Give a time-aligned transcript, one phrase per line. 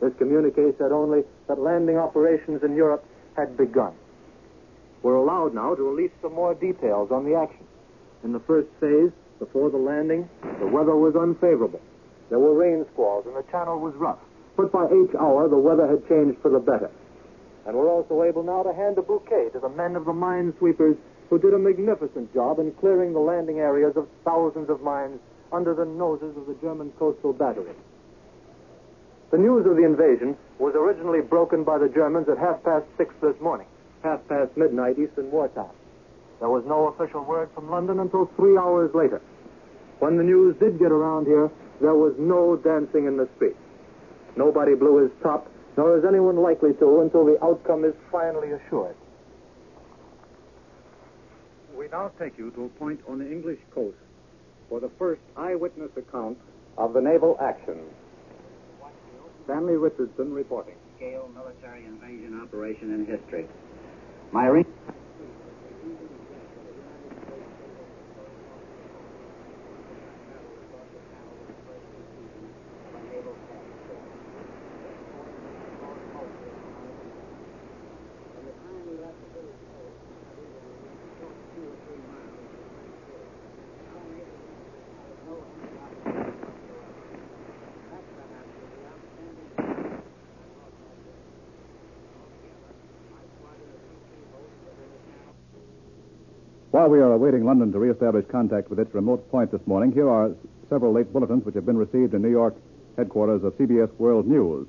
[0.00, 3.04] This communique said only that landing operations in Europe
[3.36, 3.92] had begun.
[5.02, 7.66] We're allowed now to release some more details on the action.
[8.24, 10.28] In the first phase, before the landing,
[10.58, 11.80] the weather was unfavorable.
[12.28, 14.18] There were rain squalls and the channel was rough.
[14.56, 16.90] But by each hour, the weather had changed for the better.
[17.66, 20.96] And we're also able now to hand a bouquet to the men of the minesweepers
[21.28, 25.20] who did a magnificent job in clearing the landing areas of thousands of mines
[25.52, 27.76] under the noses of the German coastal batteries.
[29.30, 33.14] The news of the invasion was originally broken by the Germans at half past six
[33.22, 33.68] this morning,
[34.02, 35.70] half past midnight Eastern wartime.
[36.40, 39.20] There was no official word from London until three hours later.
[40.00, 41.48] When the news did get around here,
[41.80, 43.58] there was no dancing in the streets.
[44.36, 48.96] Nobody blew his top, nor is anyone likely to until the outcome is finally assured.
[51.76, 53.96] We now take you to a point on the English coast
[54.68, 56.38] for the first eyewitness account
[56.76, 57.78] of the naval action.
[59.44, 60.74] Stanley Richardson reporting.
[60.96, 63.46] Scale military invasion operation in history.
[64.32, 64.66] My ring.
[96.80, 100.08] While we are awaiting London to reestablish contact with its remote point this morning, here
[100.08, 100.32] are
[100.70, 102.56] several late bulletins which have been received in New York
[102.96, 104.66] headquarters of CBS World News.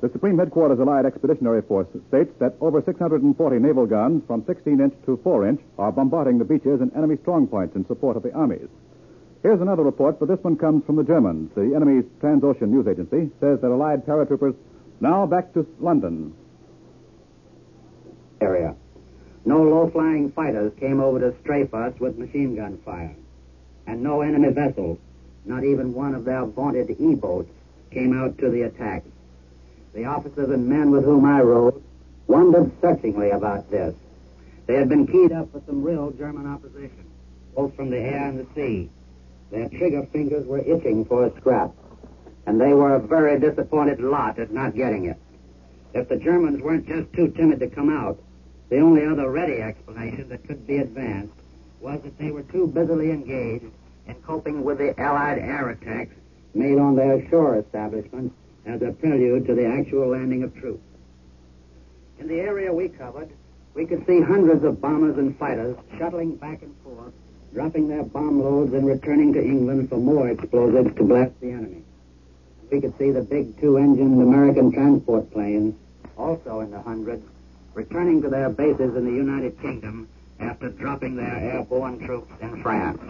[0.00, 4.94] The Supreme Headquarters Allied Expeditionary Force states that over 640 naval guns from 16 inch
[5.04, 8.32] to 4 inch are bombarding the beaches and enemy strong points in support of the
[8.32, 8.70] armies.
[9.42, 11.52] Here's another report, but this one comes from the Germans.
[11.54, 14.56] The enemy's Transocean News Agency says that Allied paratroopers
[15.00, 16.32] now back to London.
[18.40, 18.74] Area.
[19.44, 23.16] No low-flying fighters came over to strafe us with machine gun fire.
[23.86, 24.98] And no enemy vessels,
[25.44, 27.50] not even one of their vaunted E-boats,
[27.90, 29.02] came out to the attack.
[29.94, 31.82] The officers and men with whom I rode
[32.28, 33.94] wondered searchingly about this.
[34.66, 37.04] They had been keyed up for some real German opposition,
[37.54, 38.88] both from the air and the sea.
[39.50, 41.72] Their trigger fingers were itching for a scrap,
[42.46, 45.18] and they were a very disappointed lot at not getting it.
[45.94, 48.18] If the Germans weren't just too timid to come out,
[48.72, 51.34] the only other ready explanation that could be advanced
[51.82, 53.66] was that they were too busily engaged
[54.06, 56.14] in coping with the Allied air attacks
[56.54, 58.34] made on their shore establishments
[58.64, 60.82] as a prelude to the actual landing of troops.
[62.18, 63.28] In the area we covered,
[63.74, 67.12] we could see hundreds of bombers and fighters shuttling back and forth,
[67.52, 71.82] dropping their bomb loads and returning to England for more explosives to blast the enemy.
[72.70, 75.74] We could see the big two-engined American transport planes,
[76.16, 77.26] also in the hundreds,
[77.74, 80.08] returning to their bases in the United Kingdom
[80.40, 83.00] after dropping their airborne troops in France.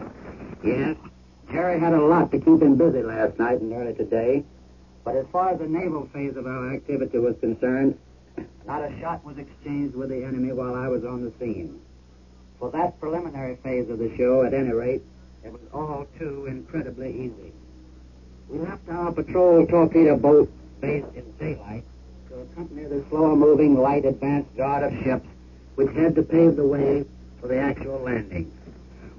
[0.63, 0.97] Yes,
[1.51, 4.45] Jerry had a lot to keep him busy last night and early today,
[5.05, 7.99] but as far as the naval phase of our activity was concerned,
[8.67, 11.81] not a shot was exchanged with the enemy while I was on the scene.
[12.59, 15.03] For that preliminary phase of the show, at any rate,
[15.45, 17.53] it was all too incredibly easy.
[18.49, 21.85] We left our patrol torpedo boat based in daylight
[22.33, 25.27] to accompany the slower moving light advance guard of ships
[25.75, 27.05] which had to pave the way
[27.39, 28.51] for the actual landing.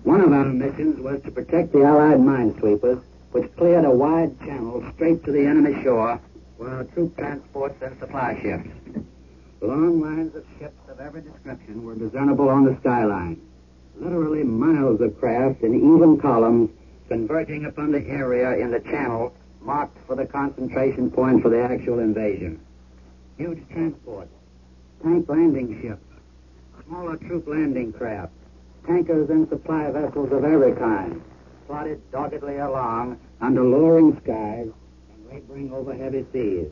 [0.04, 4.84] One of our missions was to protect the Allied minesweepers, which cleared a wide channel
[4.96, 6.20] straight to the enemy shore
[6.60, 8.70] our troop transports and supply ships.
[9.62, 13.40] Long lines of ships of every description were discernible on the skyline.
[13.98, 16.70] Literally miles of craft in even columns
[17.10, 22.00] converging upon the area in the channel marked for the concentration point for the actual
[22.00, 22.60] invasion.
[23.38, 24.32] Huge transports,
[25.02, 26.06] tank landing ships,
[26.86, 28.32] smaller troop landing craft,
[28.86, 31.22] tankers and supply vessels of every kind,
[31.66, 34.70] plodded doggedly along under lowering skies
[35.14, 36.70] and laboring over heavy seas.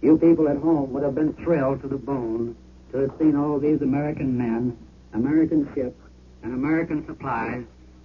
[0.00, 2.54] You people at home would have been thrilled to the bone
[2.92, 4.76] to have seen all these American men,
[5.12, 6.00] American ships,
[6.42, 7.64] and American supplies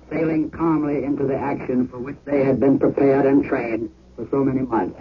[0.10, 4.44] sailing calmly into the action for which they had been prepared and trained for so
[4.44, 5.00] many months.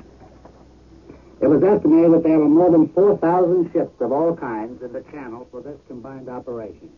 [1.40, 5.02] It was estimated that there were more than 4,000 ships of all kinds in the
[5.12, 6.90] channel for this combined operation.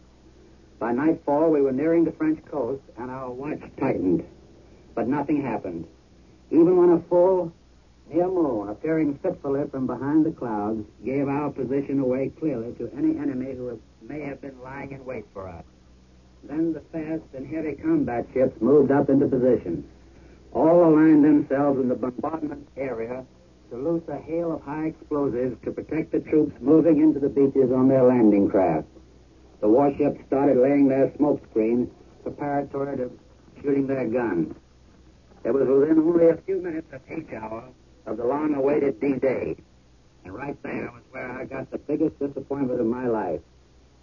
[0.79, 4.25] By nightfall, we were nearing the French coast, and our watch tightened.
[4.95, 5.87] But nothing happened.
[6.51, 7.53] Even when a full,
[8.13, 13.17] near moon, appearing fitfully from behind the clouds, gave our position away clearly to any
[13.17, 15.65] enemy who may have been lying in wait for us.
[16.45, 19.89] Then the fast and heavy combat ships moved up into position.
[20.53, 23.25] All aligned themselves in the bombardment area
[23.71, 27.73] to loose a hail of high explosives to protect the troops moving into the beaches
[27.73, 28.87] on their landing craft.
[29.61, 31.89] The warships started laying their smoke screens
[32.23, 33.11] preparatory to
[33.63, 34.55] shooting their guns.
[35.45, 37.65] It was within only a few minutes of each hour
[38.07, 39.57] of the long-awaited D-Day.
[40.25, 43.41] And right there was where I got the biggest disappointment of my life.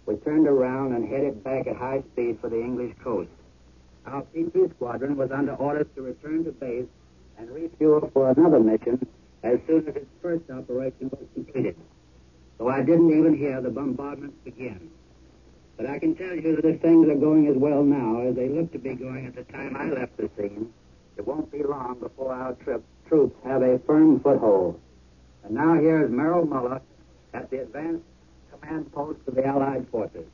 [0.06, 3.30] We turned around and headed back at high speed for the English coast.
[4.06, 6.86] Our PT squadron was under orders to return to base
[7.38, 9.06] and refuel for another mission
[9.44, 11.76] as soon as its first operation was completed.
[12.58, 14.90] So I didn't even hear the bombardment begin.
[15.76, 18.48] But I can tell you that if things are going as well now as they
[18.48, 20.72] look to be going at the time I left the scene,
[21.16, 24.80] it won't be long before our trip, troops have a firm foothold.
[25.44, 26.80] And now here is Merrill Mueller
[27.34, 28.04] at the advanced
[28.50, 30.26] command post of the Allied forces.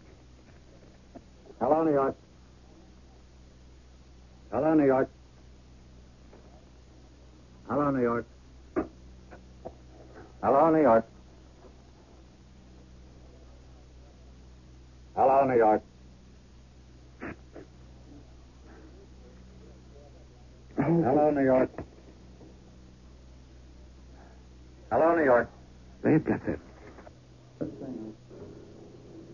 [1.58, 2.16] Hello, New York.
[4.52, 5.10] Hello, New York.
[7.68, 8.26] Hello, New York.
[10.42, 11.06] Hello, New York.
[15.14, 15.82] Hello, New York.
[20.76, 21.70] Hello, New York.
[24.90, 25.50] Hello, New York.
[26.02, 26.58] They've got it.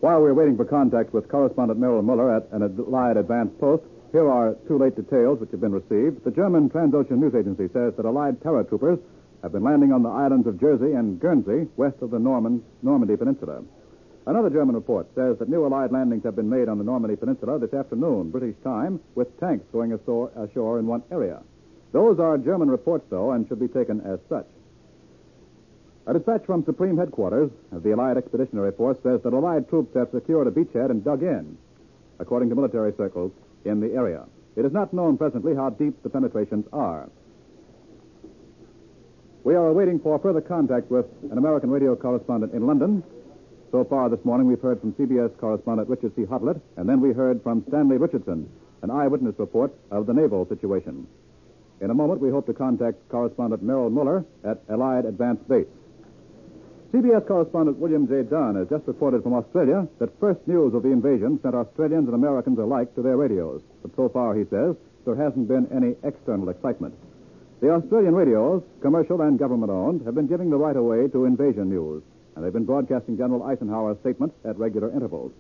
[0.00, 4.28] While we're waiting for contact with correspondent Merrill Mueller at an Allied advanced post, here
[4.28, 6.24] are two late details which have been received.
[6.24, 9.00] The German Transocean News Agency says that Allied paratroopers
[9.46, 13.16] have been landing on the islands of Jersey and Guernsey, west of the Norman, Normandy
[13.16, 13.62] Peninsula.
[14.26, 17.56] Another German report says that new Allied landings have been made on the Normandy Peninsula
[17.60, 21.40] this afternoon, British time, with tanks going ashore, ashore in one area.
[21.92, 24.48] Those are German reports, though, and should be taken as such.
[26.08, 30.10] A dispatch from Supreme Headquarters of the Allied Expeditionary Force says that Allied troops have
[30.10, 31.56] secured a beachhead and dug in,
[32.18, 33.30] according to military circles,
[33.64, 34.24] in the area.
[34.56, 37.08] It is not known presently how deep the penetrations are.
[39.46, 43.04] We are waiting for further contact with an American radio correspondent in London.
[43.70, 46.22] So far this morning, we've heard from CBS correspondent Richard C.
[46.22, 48.50] Hottelet, and then we heard from Stanley Richardson,
[48.82, 51.06] an eyewitness report of the naval situation.
[51.80, 55.68] In a moment, we hope to contact correspondent Merrill Mueller at Allied Advanced Base.
[56.92, 58.24] CBS correspondent William J.
[58.24, 62.16] Dunn has just reported from Australia that first news of the invasion sent Australians and
[62.16, 63.62] Americans alike to their radios.
[63.82, 66.96] But so far, he says, there hasn't been any external excitement.
[67.60, 71.24] The Australian radios, commercial and government owned, have been giving the right of way to
[71.24, 72.02] invasion news,
[72.34, 75.32] and they've been broadcasting General Eisenhower's statement at regular intervals.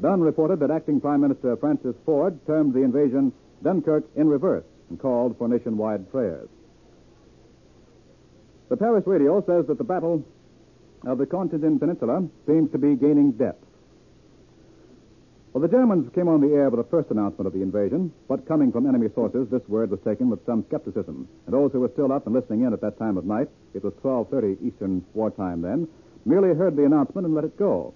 [0.00, 4.98] Dunn reported that acting Prime Minister Francis Forde termed the invasion Dunkirk in reverse and
[4.98, 6.48] called for nationwide prayers.
[8.70, 10.24] The Paris radio says that the battle
[11.04, 13.64] of the Cotentin Peninsula seems to be gaining depth.
[15.52, 18.46] Well, the Germans came on the air with the first announcement of the invasion, but
[18.46, 21.26] coming from enemy sources, this word was taken with some skepticism.
[21.46, 23.82] And those who were still up and listening in at that time of night, it
[23.82, 25.88] was 12.30 Eastern wartime then,
[26.24, 27.92] merely heard the announcement and let it go.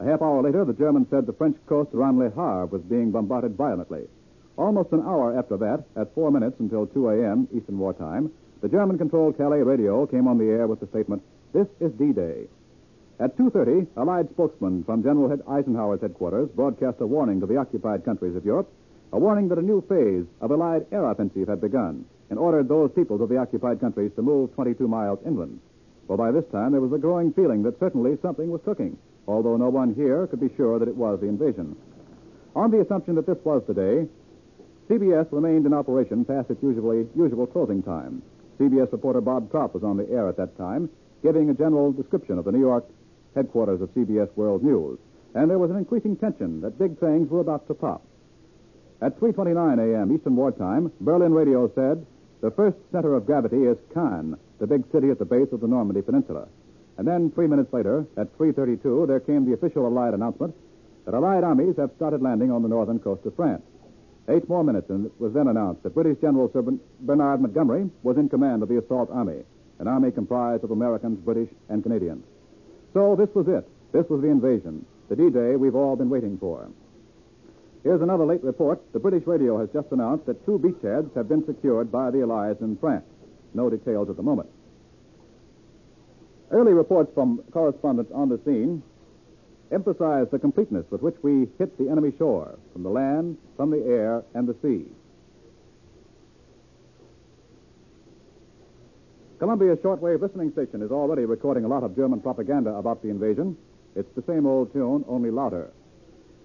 [0.00, 3.10] A half hour later, the Germans said the French coast around Le Havre was being
[3.10, 4.08] bombarded violently.
[4.56, 7.48] Almost an hour after that, at four minutes until 2 a.m.
[7.54, 11.22] Eastern wartime, the German-controlled Calais radio came on the air with the statement,
[11.52, 12.48] this is D-Day.
[13.20, 18.34] At 2.30, Allied spokesman from General Eisenhower's headquarters broadcast a warning to the occupied countries
[18.34, 18.68] of Europe,
[19.12, 22.90] a warning that a new phase of Allied air offensive had begun, and ordered those
[22.90, 25.60] peoples of the occupied countries to move 22 miles inland.
[26.08, 28.98] Well, by this time, there was a growing feeling that certainly something was cooking,
[29.28, 31.76] although no one here could be sure that it was the invasion.
[32.56, 34.08] On the assumption that this was the day,
[34.88, 38.22] CBS remained in operation past its usually, usual closing time.
[38.58, 40.90] CBS reporter Bob Trout was on the air at that time,
[41.22, 42.84] giving a general description of the New York
[43.34, 44.98] headquarters of CBS World News.
[45.34, 48.02] And there was an increasing tension that big things were about to pop.
[49.02, 50.14] At 3.29 a.m.
[50.14, 52.06] Eastern Wartime, Berlin radio said,
[52.40, 55.66] the first center of gravity is Caen, the big city at the base of the
[55.66, 56.46] Normandy Peninsula.
[56.96, 60.54] And then, three minutes later, at 3.32, there came the official Allied announcement
[61.04, 63.62] that Allied armies have started landing on the northern coast of France.
[64.28, 66.62] Eight more minutes, and it was then announced that British General Sir
[67.00, 69.42] Bernard Montgomery was in command of the assault army,
[69.78, 72.24] an army comprised of Americans, British, and Canadians.
[72.94, 73.68] So this was it.
[73.92, 76.70] This was the invasion, the D-Day we've all been waiting for.
[77.82, 78.80] Here's another late report.
[78.92, 82.56] The British radio has just announced that two beachheads have been secured by the Allies
[82.60, 83.04] in France.
[83.52, 84.48] No details at the moment.
[86.50, 88.82] Early reports from correspondents on the scene
[89.70, 93.84] emphasize the completeness with which we hit the enemy shore, from the land, from the
[93.84, 94.86] air, and the sea.
[99.44, 103.54] Columbia's shortwave listening station is already recording a lot of German propaganda about the invasion.
[103.94, 105.70] It's the same old tune, only louder.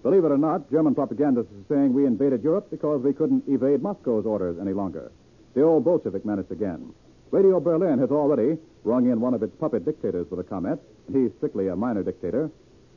[0.02, 3.80] Believe it or not, German propagandists are saying we invaded Europe because we couldn't evade
[3.80, 5.10] Moscow's orders any longer.
[5.54, 6.92] The old Bolshevik menace again.
[7.30, 10.78] Radio Berlin has already rung in one of its puppet dictators with a comment.
[11.10, 12.50] He's strictly a minor dictator.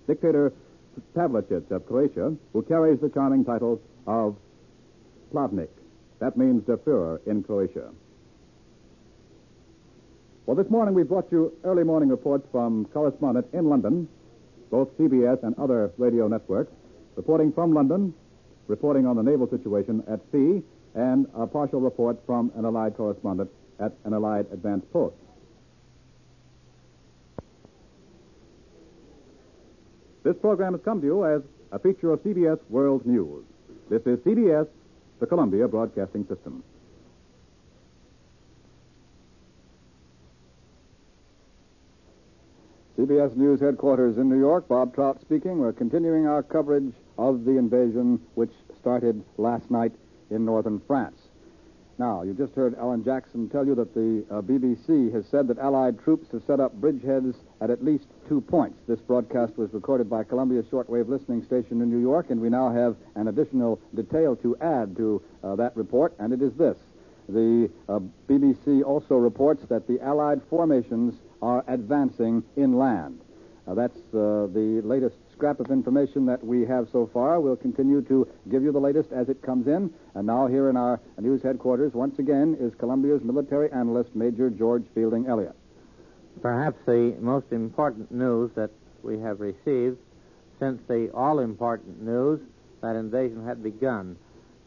[0.06, 0.52] Dictator
[1.16, 4.36] Pavelić of Croatia, who carries the charming title of
[5.34, 5.70] Poglavnik.
[6.20, 7.92] That means the Fuhrer in Croatia.
[10.46, 14.10] Well, this morning we brought you early morning reports from correspondents in London,
[14.70, 16.74] both CBS and other radio networks,
[17.16, 18.14] reporting from London,
[18.68, 20.62] reporting on the naval situation at sea,
[20.96, 25.16] and a partial report from an Allied correspondent at an Allied advance post.
[30.24, 33.46] This program has come to you as a feature of CBS World News.
[33.90, 34.68] This is CBS,
[35.22, 36.66] the Columbia Broadcasting System.
[42.98, 44.68] CBS News headquarters in New York.
[44.68, 45.58] Bob Trout speaking.
[45.58, 49.94] We're continuing our coverage of the invasion which started last night
[50.30, 51.18] in northern France.
[51.98, 55.58] Now, you just heard Alan Jackson tell you that the uh, BBC has said that
[55.58, 58.78] Allied troops have set up bridgeheads at at least two points.
[58.88, 62.72] This broadcast was recorded by Columbia Shortwave Listening Station in New York, and we now
[62.72, 66.78] have an additional detail to add to uh, that report, and it is this.
[67.30, 73.20] The uh, BBC also reports that the Allied formations are advancing inland.
[73.68, 77.40] That's uh, the latest scrap of information that we have so far.
[77.42, 79.94] We'll continue to give you the latest as it comes in.
[80.16, 84.86] And now, here in our news headquarters, once again, is Columbia's military analyst, Major George
[84.96, 85.56] Fielding Eliot.
[86.42, 88.72] Perhaps the most important news that
[89.02, 89.98] we have received
[90.60, 92.40] since the all important news
[92.82, 94.18] that invasion had begun.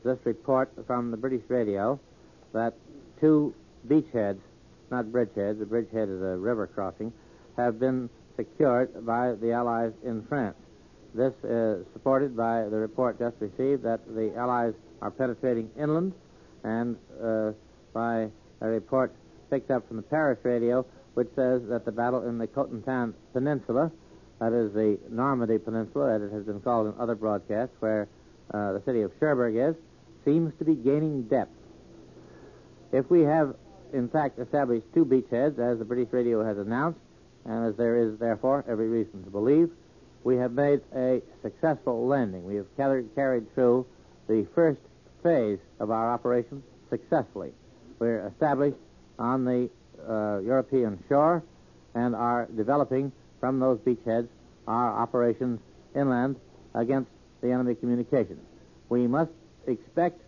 [0.05, 1.99] This report from the British radio
[2.53, 2.75] that
[3.21, 3.55] two
[3.89, 4.41] beachheads,
[4.91, 7.13] not bridgeheads, the bridgehead is a river crossing,
[7.57, 10.57] have been secured by the Allies in France.
[11.15, 16.13] This is supported by the report just received that the Allies are penetrating inland
[16.65, 17.53] and uh,
[17.93, 18.29] by
[18.61, 19.15] a report
[19.51, 20.85] picked up from the Paris radio
[21.17, 23.91] which says that the battle in the Cotentin Peninsula,
[24.39, 28.07] that is the Normandy Peninsula, as it has been called in other broadcasts, where
[28.53, 29.75] uh, the city of Cherbourg is,
[30.27, 31.57] seems to be gaining depth.
[32.93, 33.57] If we have,
[33.93, 36.99] in fact, established two beachheads, as the British radio has announced,
[37.45, 39.71] and as there is, therefore, every reason to believe,
[40.25, 42.45] we have made a successful landing.
[42.45, 43.87] We have carried, carried through
[44.29, 44.81] the first
[45.23, 47.53] phase of our operation successfully.
[47.99, 48.77] We're established
[49.19, 49.71] on the
[50.07, 51.43] uh, European shore
[51.95, 54.29] and are developing from those beachheads
[54.67, 55.61] our operations
[55.95, 56.37] inland
[56.75, 58.41] against the enemy communications.
[58.89, 59.31] We must
[59.67, 60.21] expect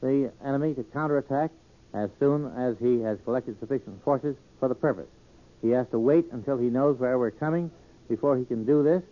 [0.00, 1.50] the enemy to counterattack
[1.94, 5.08] as soon as he has collected sufficient forces for the purpose.
[5.62, 7.70] He has to wait until he knows where we're coming
[8.08, 9.02] before he can do this.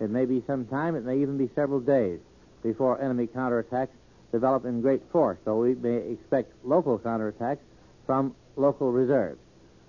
[0.00, 2.20] It may be some time, it may even be several days
[2.62, 3.88] before enemy counterattacks
[4.32, 7.60] develop in great force, so we may expect local counterattacks
[8.04, 9.40] from local reserves.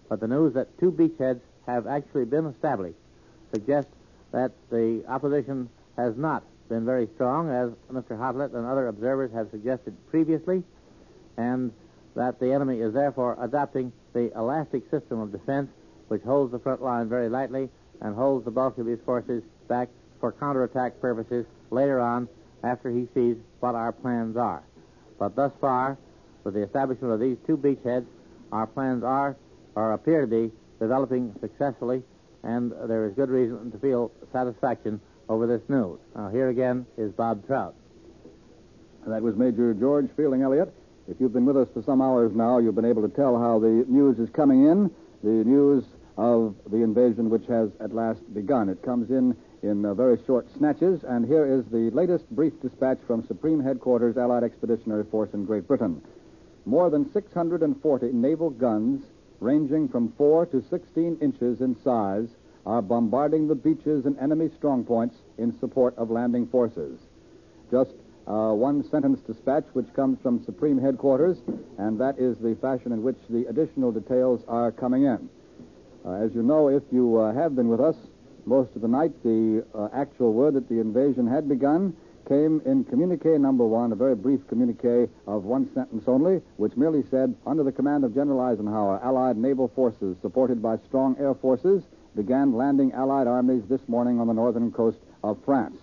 [0.09, 2.97] But the news that two beachheads have actually been established
[3.53, 3.91] suggests
[4.31, 8.17] that the opposition has not been very strong, as Mr.
[8.17, 10.63] Hottelet and other observers have suggested previously,
[11.37, 11.71] and
[12.17, 15.69] that the enemy is therefore adopting the elastic system of defense,
[16.07, 17.69] which holds the front line very lightly
[18.01, 19.87] and holds the bulk of his forces back
[20.19, 22.27] for counterattack purposes later on
[22.63, 24.63] after he sees what our plans are.
[25.19, 25.95] But thus far,
[26.43, 28.07] with the establishment of these two beachheads,
[28.51, 29.35] our plans are
[29.75, 32.01] or appear to be developing successfully,
[32.41, 35.99] and there is good reason to feel satisfaction over this news.
[36.15, 37.75] Now, here again is Bob Trout.
[39.05, 40.73] That was Major George Fielding Eliot.
[41.09, 43.59] If you've been with us for some hours now, you've been able to tell how
[43.59, 44.91] the news is coming in,
[45.23, 45.85] the news
[46.17, 48.67] of the invasion which has at last begun.
[48.67, 52.99] It comes in in uh, very short snatches, and here is the latest brief dispatch
[53.07, 56.01] from Supreme Headquarters Allied Expeditionary Force in Great Britain.
[56.65, 59.05] More than 640 naval guns,
[59.39, 62.27] ranging from 4 to 16 inches in size,
[62.65, 66.99] are bombarding the beaches and enemy strongpoints in support of landing forces.
[67.71, 67.91] Just
[68.27, 71.37] uh, one sentence dispatch which comes from Supreme Headquarters,
[71.77, 75.29] and that is the fashion in which the additional details are coming in.
[76.05, 77.95] Uh, as you know, if you uh, have been with us
[78.45, 81.95] most of the night, the uh, actual word that the invasion had begun
[82.27, 87.03] came in communique number one, a very brief communique of one sentence only, which merely
[87.09, 91.83] said, under the command of General Eisenhower, Allied naval forces, supported by strong air forces,
[92.15, 95.77] began landing Allied armies this morning on the northern coast of France.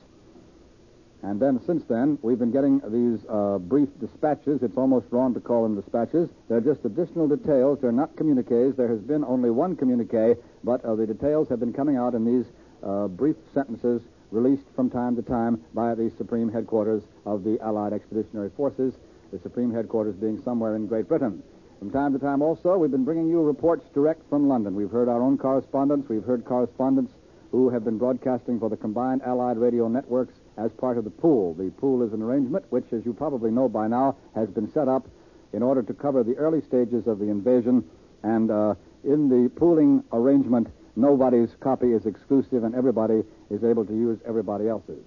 [1.24, 4.62] And then, since then, we've been getting these uh, brief dispatches.
[4.62, 6.28] It's almost wrong to call them dispatches.
[6.50, 7.78] They're just additional details.
[7.80, 8.76] They're not communiques.
[8.76, 12.26] There has been only one communique, but uh, the details have been coming out in
[12.26, 12.52] these
[12.82, 14.02] uh, brief sentences
[14.32, 18.92] released from time to time by the Supreme Headquarters of the Allied Expeditionary Forces,
[19.32, 21.42] the Supreme Headquarters being somewhere in Great Britain.
[21.78, 24.74] From time to time also, we've been bringing you reports direct from London.
[24.74, 26.06] We've heard our own correspondents.
[26.06, 27.14] We've heard correspondents
[27.50, 31.54] who have been broadcasting for the combined Allied radio networks as part of the pool.
[31.54, 34.88] The pool is an arrangement which, as you probably know by now, has been set
[34.88, 35.06] up
[35.52, 37.84] in order to cover the early stages of the invasion.
[38.22, 43.92] And uh, in the pooling arrangement, nobody's copy is exclusive and everybody is able to
[43.92, 45.04] use everybody else's.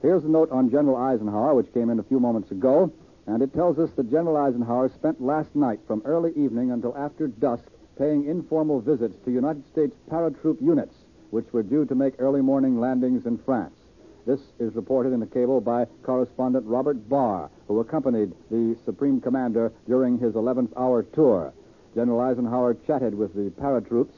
[0.00, 2.92] Here's a note on General Eisenhower, which came in a few moments ago,
[3.26, 7.28] and it tells us that General Eisenhower spent last night from early evening until after
[7.28, 7.64] dusk
[7.96, 10.94] paying informal visits to United States paratroop units,
[11.30, 13.74] which were due to make early morning landings in France.
[14.24, 19.72] This is reported in the cable by correspondent Robert Barr, who accompanied the Supreme Commander
[19.86, 21.52] during his 11th hour tour.
[21.94, 24.14] General Eisenhower chatted with the paratroops,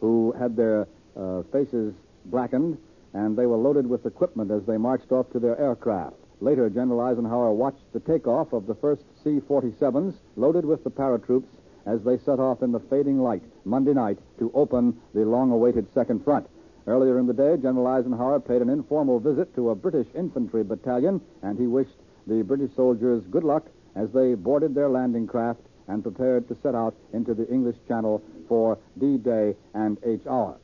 [0.00, 1.94] who had their uh, faces
[2.26, 2.78] blackened
[3.14, 6.16] and they were loaded with equipment as they marched off to their aircraft.
[6.40, 11.48] Later, General Eisenhower watched the takeoff of the first C 47s loaded with the paratroops
[11.86, 15.86] as they set off in the fading light Monday night to open the long awaited
[15.94, 16.46] second front.
[16.88, 21.20] Earlier in the day, General Eisenhower paid an informal visit to a British infantry battalion,
[21.42, 26.02] and he wished the British soldiers good luck as they boarded their landing craft and
[26.02, 30.56] prepared to set out into the English Channel for D Day and H Hour.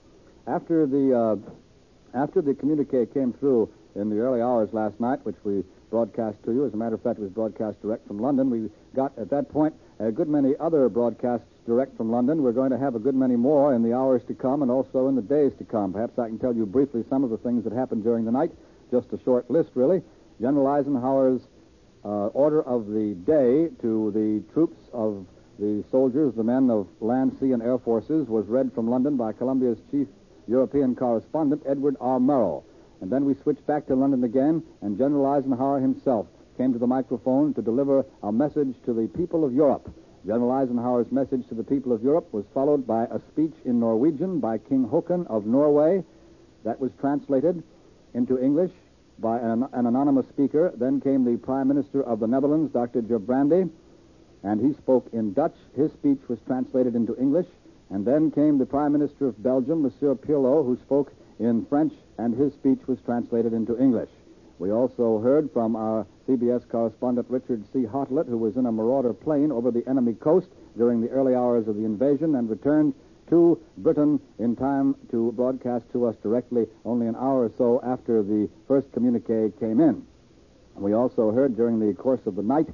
[0.47, 1.37] After the uh,
[2.17, 6.53] after the communique came through in the early hours last night, which we broadcast to
[6.53, 8.49] you, as a matter of fact, it was broadcast direct from London.
[8.49, 12.43] We got at that point a good many other broadcasts direct from London.
[12.43, 15.09] We're going to have a good many more in the hours to come and also
[15.09, 15.93] in the days to come.
[15.93, 18.53] Perhaps I can tell you briefly some of the things that happened during the night.
[18.91, 20.03] Just a short list, really.
[20.41, 21.41] General Eisenhower's
[22.05, 25.27] uh, order of the day to the troops of
[25.59, 29.33] the soldiers, the men of land, sea, and air forces, was read from London by
[29.33, 30.09] Columbia's chief
[30.47, 32.19] European correspondent Edward R.
[32.19, 32.63] Murrow.
[33.01, 36.87] And then we switched back to London again, and General Eisenhower himself came to the
[36.87, 39.91] microphone to deliver a message to the people of Europe.
[40.27, 44.41] General Eisenhower's message to the people of Europe was followed by a speech in Norwegian
[44.41, 46.03] by King Haakon of Norway
[46.65, 47.63] that was translated
[48.15, 48.71] into English
[49.19, 50.73] by an, an, anonymous speaker.
[50.77, 53.03] Then came the Prime Minister of the Netherlands, Dr.
[53.03, 53.71] Gerbrandy,
[54.43, 55.57] and he spoke in Dutch.
[55.77, 57.47] His speech was translated into English.
[57.91, 62.35] And then came the Prime Minister of Belgium, Monsieur Pierlot, who spoke in French, and
[62.35, 64.09] his speech was translated into English.
[64.59, 67.85] We also heard from our CBS correspondent Richard C.
[67.85, 71.69] Hottelet, who was in a Marauder plane over the enemy coast during the early hours
[71.69, 72.95] of the invasion and returned
[73.31, 78.23] to Britain in time to broadcast to us directly only an hour or so after
[78.23, 80.07] the first communique came in.
[80.77, 82.69] We also heard during the course of the night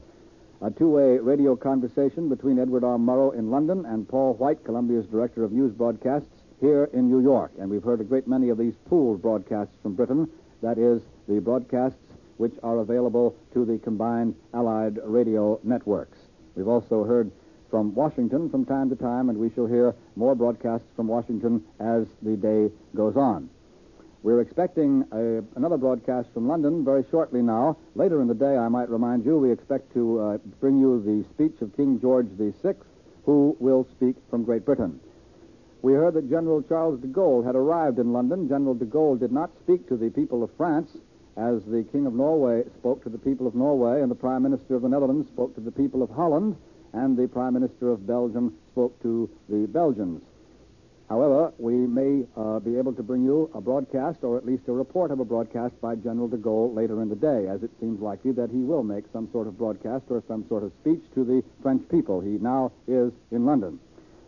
[0.62, 2.98] a two-way radio conversation between Edward R.
[2.98, 6.28] Murrow in London and Paul White, Columbia's director of news broadcasts,
[6.60, 7.52] here in New York.
[7.58, 10.28] And we've heard a great many of these pooled broadcasts from Britain.
[10.62, 11.98] That is, the broadcasts
[12.38, 16.18] which are available to the combined Allied radio networks.
[16.56, 17.30] We've also heard
[17.70, 22.06] from Washington from time to time, and we shall hear more broadcasts from Washington as
[22.22, 23.48] the day goes on.
[24.24, 27.76] We're expecting a, another broadcast from London very shortly now.
[27.94, 31.24] Later in the day, I might remind you, we expect to uh, bring you the
[31.32, 32.74] speech of King George VI,
[33.24, 34.98] who will speak from Great Britain.
[35.82, 38.48] We heard that General Charles de Gaulle had arrived in London.
[38.48, 40.90] General de Gaulle did not speak to the people of France,
[41.36, 44.74] as the King of Norway spoke to the people of Norway, and the Prime Minister
[44.74, 46.56] of the Netherlands spoke to the people of Holland,
[46.92, 50.22] and the Prime Minister of Belgium spoke to the Belgians.
[51.08, 54.72] However, we may uh, be able to bring you a broadcast, or at least a
[54.72, 58.00] report of a broadcast by General de Gaulle later in the day, as it seems
[58.00, 61.24] likely that he will make some sort of broadcast or some sort of speech to
[61.24, 62.20] the French people.
[62.20, 63.80] He now is in London.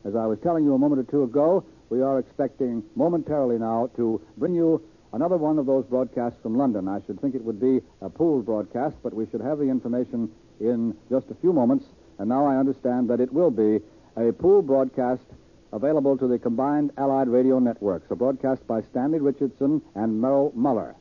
[0.04, 3.88] As I was telling you a moment or two ago, we are expecting momentarily now
[3.94, 4.82] to bring you
[5.12, 6.88] another one of those broadcasts from London.
[6.88, 10.30] I should think it would be a pooled broadcast, but we should have the information
[10.60, 11.84] in just a few moments.
[12.18, 13.80] And now I understand that it will be
[14.16, 15.24] a pooled broadcast
[15.72, 20.94] available to the combined Allied radio networks, a broadcast by Stanley Richardson and Merrill Mueller.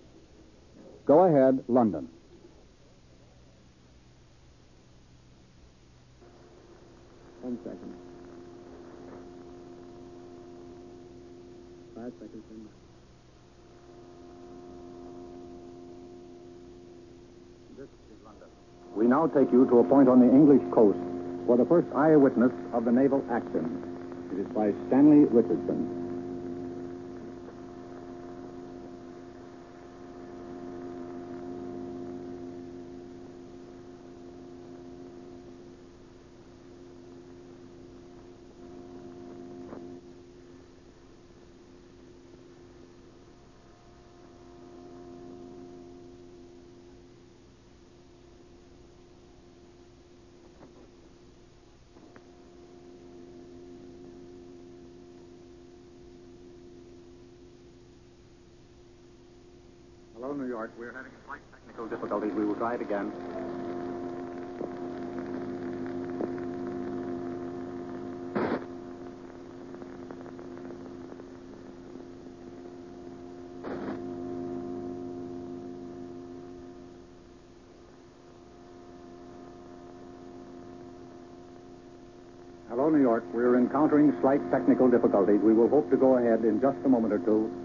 [1.05, 2.07] Go ahead, London.
[7.41, 7.95] One second.
[11.95, 12.67] Five seconds in.
[17.75, 18.47] This is London.
[18.95, 20.99] We now take you to a point on the English coast
[21.47, 23.65] for the first eyewitness of the naval action.
[24.31, 26.00] It is by Stanley Richardson.
[60.61, 60.71] York.
[60.77, 62.33] We're having slight technical difficulties.
[62.33, 63.11] We will try it again.
[82.69, 83.23] Hello, New York.
[83.33, 85.39] We're encountering slight technical difficulties.
[85.41, 87.60] We will hope to go ahead in just a moment or two.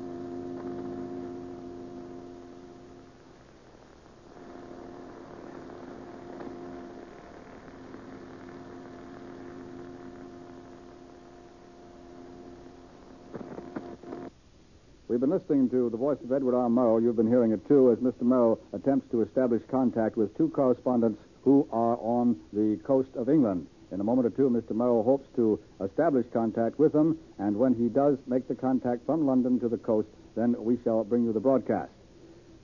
[15.09, 16.69] We've been listening to the voice of Edward R.
[16.69, 17.01] Murrow.
[17.01, 18.23] You've been hearing it too as Mr.
[18.23, 23.69] Murrow attempts to establish contact with two correspondents who are on the coast of England.
[23.93, 24.73] In a moment or two, Mr.
[24.73, 29.25] Murrow hopes to establish contact with them, and when he does make the contact from
[29.25, 31.93] London to the coast, then we shall bring you the broadcast.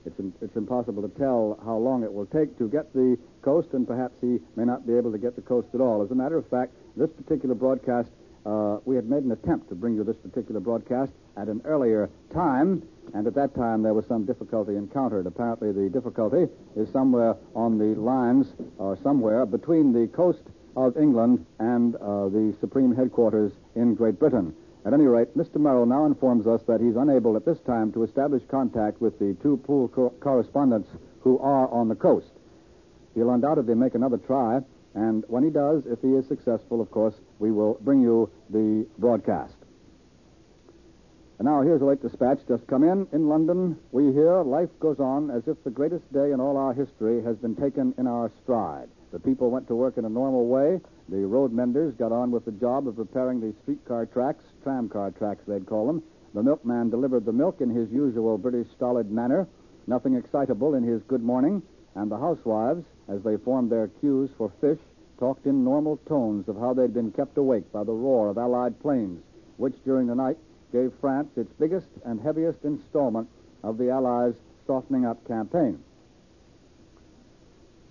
[0.05, 3.69] It's, in, it's impossible to tell how long it will take to get the coast,
[3.71, 6.03] and perhaps he may not be able to get the coast at all.
[6.03, 8.09] As a matter of fact, this particular broadcast,
[8.45, 12.09] uh, we had made an attempt to bring you this particular broadcast at an earlier
[12.33, 15.25] time, and at that time there was some difficulty encountered.
[15.25, 20.41] Apparently, the difficulty is somewhere on the lines, or somewhere between the coast
[20.75, 24.53] of England and uh, the Supreme Headquarters in Great Britain.
[24.85, 25.55] At any rate, Mr.
[25.55, 29.37] Murrow now informs us that he's unable at this time to establish contact with the
[29.41, 30.89] two pool co- correspondents
[31.21, 32.31] who are on the coast.
[33.15, 34.59] He'll undoubtedly make another try,
[34.93, 38.87] and when he does, if he is successful, of course, we will bring you the
[38.99, 39.53] broadcast.
[41.39, 43.05] And now here's a late dispatch just come in.
[43.11, 46.73] In London, we hear life goes on as if the greatest day in all our
[46.73, 48.87] history has been taken in our stride.
[49.11, 50.79] The people went to work in a normal way.
[51.09, 55.43] The road menders got on with the job of repairing the streetcar tracks, tramcar tracks
[55.45, 56.01] they'd call them.
[56.33, 59.49] The milkman delivered the milk in his usual British stolid manner,
[59.85, 61.61] nothing excitable in his good morning,
[61.95, 64.79] and the housewives, as they formed their queues for fish,
[65.23, 68.77] talked in normal tones of how they'd been kept awake by the roar of Allied
[68.81, 69.23] planes,
[69.55, 70.35] which during the night
[70.73, 73.29] gave France its biggest and heaviest installment
[73.63, 74.33] of the Allies'
[74.67, 75.79] softening up campaign.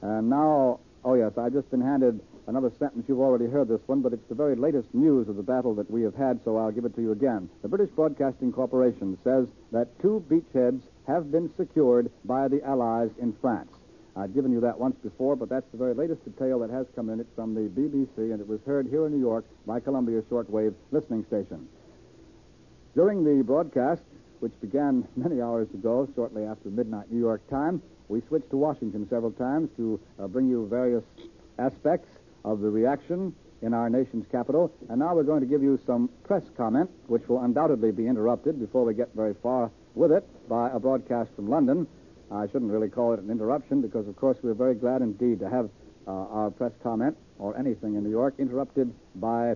[0.03, 3.07] And now, oh yes, I've just been handed another sentence.
[3.09, 5.91] You've already heard this one, but it's the very latest news of the battle that
[5.91, 7.49] we have had, so I'll give it to you again.
[7.63, 13.33] The British Broadcasting Corporation says that two beachheads have been secured by the Allies in
[13.41, 13.71] France.
[14.15, 17.09] I've given you that once before, but that's the very latest detail that has come
[17.09, 17.19] in.
[17.19, 20.75] It's from the BBC, and it was heard here in New York by Columbia Shortwave
[20.91, 21.67] Listening Station.
[22.95, 24.03] During the broadcast,
[24.41, 29.09] which began many hours ago, shortly after midnight New York time, we switched to Washington
[29.09, 31.05] several times to uh, bring you various
[31.59, 32.09] aspects
[32.45, 34.71] of the reaction in our nation's capital.
[34.91, 38.61] And now we're going to give you some press comment, which will undoubtedly be interrupted
[38.61, 41.87] before we get very far with it by a broadcast from London.
[42.33, 45.51] I shouldn't really call it an interruption because, of course, we're very glad indeed to
[45.51, 45.69] have
[46.07, 49.55] uh, our press comment or anything in New York interrupted by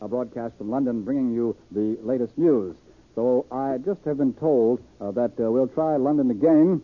[0.00, 2.76] a broadcast from London bringing you the latest news.
[3.14, 6.82] So I just have been told uh, that uh, we'll try London again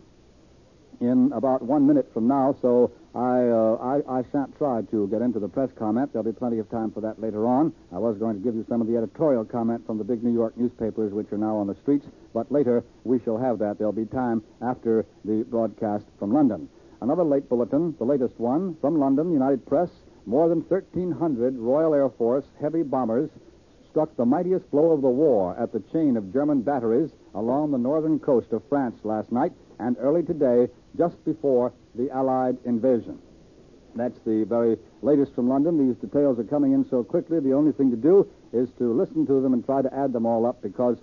[0.99, 5.21] in about one minute from now, so I, uh, I, I shan't try to get
[5.21, 6.11] into the press comment.
[6.11, 7.71] There'll be plenty of time for that later on.
[7.91, 10.33] I was going to give you some of the editorial comment from the big New
[10.33, 13.77] York newspapers, which are now on the streets, but later we shall have that.
[13.77, 16.67] There'll be time after the broadcast from London.
[17.01, 19.89] Another late bulletin, the latest one, from London, United Press.
[20.25, 23.29] More than 1,300 Royal Air Force heavy bombers
[23.91, 27.77] struck the mightiest blow of the war at the chain of German batteries along the
[27.77, 33.19] northern coast of France last night and early today, just before the Allied invasion.
[33.95, 35.87] That's the very latest from London.
[35.87, 39.25] These details are coming in so quickly, the only thing to do is to listen
[39.27, 40.97] to them and try to add them all up because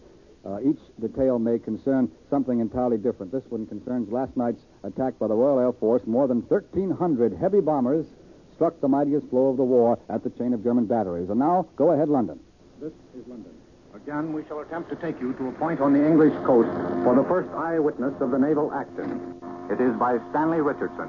[0.44, 3.30] uh, each detail may concern something entirely different.
[3.30, 6.02] This one concerns last night's attack by the Royal Air Force.
[6.06, 8.06] More than 1,300 heavy bombers
[8.54, 11.30] struck the mightiest blow of the war at the chain of German batteries.
[11.30, 12.40] And now, go ahead, London.
[12.80, 13.52] This is London.
[13.94, 16.70] Again, we shall attempt to take you to a point on the English coast
[17.04, 19.40] for the first eyewitness of the naval action.
[19.70, 21.08] It is by Stanley Richardson.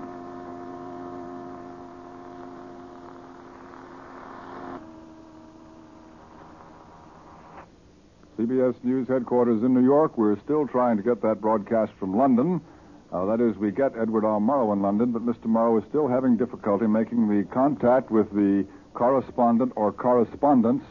[8.37, 10.15] CBS News headquarters in New York.
[10.15, 12.61] We're still trying to get that broadcast from London.
[13.11, 14.39] Uh, that is, we get Edward R.
[14.39, 15.45] Murrow in London, but Mr.
[15.47, 20.85] Murrow is still having difficulty making the contact with the correspondent or correspondents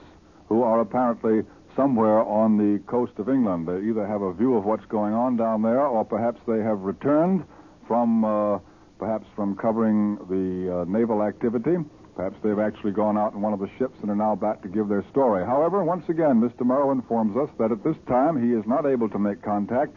[0.48, 1.42] who are apparently
[1.76, 3.68] somewhere on the coast of England.
[3.68, 6.80] They either have a view of what's going on down there, or perhaps they have
[6.80, 7.44] returned
[7.90, 8.61] from, uh,
[9.00, 11.74] perhaps from covering the uh, naval activity.
[12.14, 14.68] Perhaps they've actually gone out in one of the ships and are now back to
[14.68, 15.44] give their story.
[15.44, 16.61] However, once again, Mr.
[16.61, 19.90] Murrow informs us that at this time he is not able to make contact.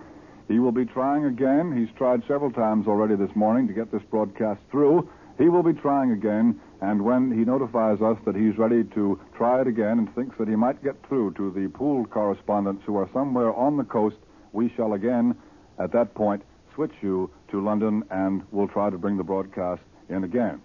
[0.47, 1.71] He will be trying again.
[1.77, 5.07] He's tried several times already this morning to get this broadcast through.
[5.37, 9.61] He will be trying again, and when he notifies us that he's ready to try
[9.61, 13.09] it again and thinks that he might get through to the pool correspondents who are
[13.13, 14.17] somewhere on the coast,
[14.51, 15.35] we shall again,
[15.77, 16.41] at that point,
[16.75, 20.61] switch you to London and we'll try to bring the broadcast in again.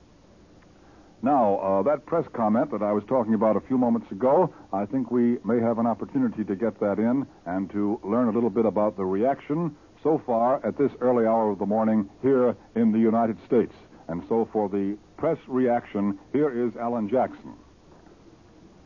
[1.20, 4.86] Now, uh, that press comment that I was talking about a few moments ago, I
[4.86, 8.50] think we may have an opportunity to get that in and to learn a little
[8.50, 12.92] bit about the reaction so far at this early hour of the morning here in
[12.92, 13.74] the United States.
[14.06, 17.54] And so for the press reaction, here is Alan Jackson.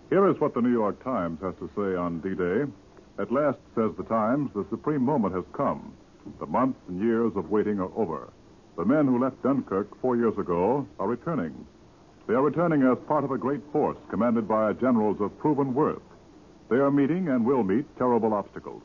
[0.09, 2.65] Here is what the New York Times has to say on D Day.
[3.19, 5.93] At last, says the Times, the supreme moment has come.
[6.39, 8.33] The months and years of waiting are over.
[8.77, 11.67] The men who left Dunkirk four years ago are returning.
[12.27, 16.03] They are returning as part of a great force commanded by generals of proven worth.
[16.71, 18.83] They are meeting and will meet terrible obstacles.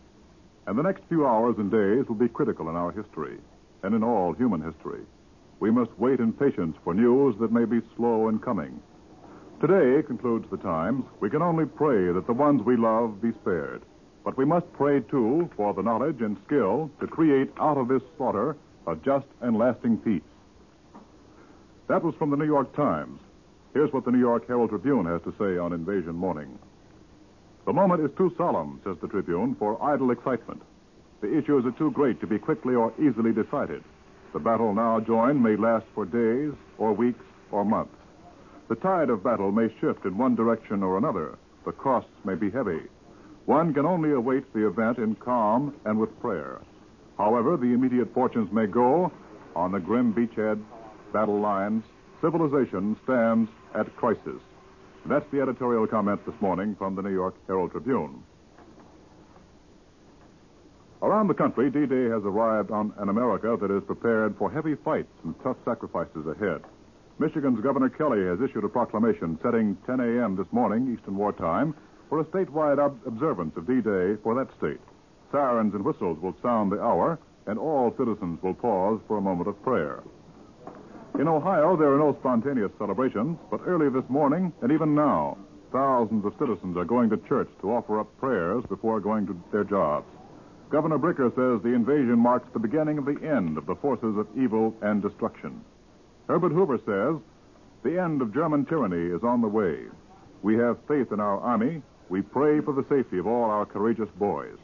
[0.65, 3.37] And the next few hours and days will be critical in our history
[3.83, 5.01] and in all human history.
[5.59, 8.81] We must wait in patience for news that may be slow in coming.
[9.61, 13.81] Today, concludes the Times, we can only pray that the ones we love be spared.
[14.27, 18.01] But we must pray, too, for the knowledge and skill to create out of this
[18.17, 20.29] slaughter a just and lasting peace.
[21.87, 23.21] That was from the New York Times.
[23.73, 26.59] Here's what the New York Herald Tribune has to say on invasion morning.
[27.65, 30.61] The moment is too solemn, says the Tribune, for idle excitement.
[31.21, 33.81] The issues are too great to be quickly or easily decided.
[34.33, 37.95] The battle now joined may last for days or weeks or months.
[38.67, 41.37] The tide of battle may shift in one direction or another.
[41.63, 42.81] The costs may be heavy.
[43.47, 46.59] One can only await the event in calm and with prayer.
[47.17, 49.09] However, the immediate fortunes may go
[49.55, 50.61] on the grim beachhead
[51.13, 51.85] battle lines.
[52.19, 54.41] Civilization stands at crisis.
[55.05, 58.21] That's the editorial comment this morning from the New York Herald Tribune.
[61.01, 64.75] Around the country, D Day has arrived on an America that is prepared for heavy
[64.75, 66.63] fights and tough sacrifices ahead.
[67.17, 70.35] Michigan's Governor Kelly has issued a proclamation setting 10 a.m.
[70.35, 71.73] this morning, Eastern War Time,
[72.09, 74.79] for a statewide ob- observance of D Day for that state.
[75.31, 79.47] Sirens and whistles will sound the hour, and all citizens will pause for a moment
[79.49, 80.01] of prayer.
[81.19, 85.37] In Ohio, there are no spontaneous celebrations, but early this morning, and even now,
[85.71, 89.63] thousands of citizens are going to church to offer up prayers before going to their
[89.63, 90.07] jobs.
[90.69, 94.27] Governor Bricker says the invasion marks the beginning of the end of the forces of
[94.37, 95.61] evil and destruction.
[96.27, 97.21] Herbert Hoover says
[97.83, 99.85] the end of German tyranny is on the way.
[100.43, 101.81] We have faith in our army.
[102.09, 104.57] We pray for the safety of all our courageous boys.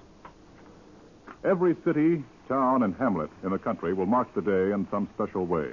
[1.43, 5.45] Every city, town, and hamlet in the country will mark the day in some special
[5.45, 5.71] way.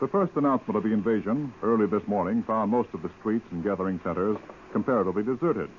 [0.00, 3.62] The first announcement of the invasion early this morning found most of the streets and
[3.62, 4.36] gathering centers
[4.72, 5.70] comparatively deserted.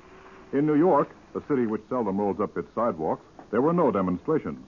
[0.52, 4.58] In New York, a city which seldom rolls up its sidewalks, there were no demonstrations.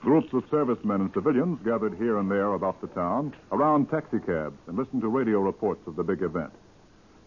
[0.00, 4.78] Groups of servicemen and civilians gathered here and there about the town, around taxicabs, and
[4.78, 6.52] listened to radio reports of the big event.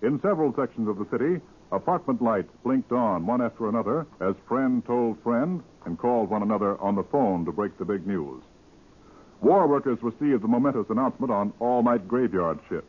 [0.01, 1.41] In several sections of the city,
[1.71, 6.79] apartment lights blinked on one after another as friend told friend and called one another
[6.79, 8.43] on the phone to break the big news.
[9.41, 12.87] War workers received the momentous announcement on all night graveyard shifts.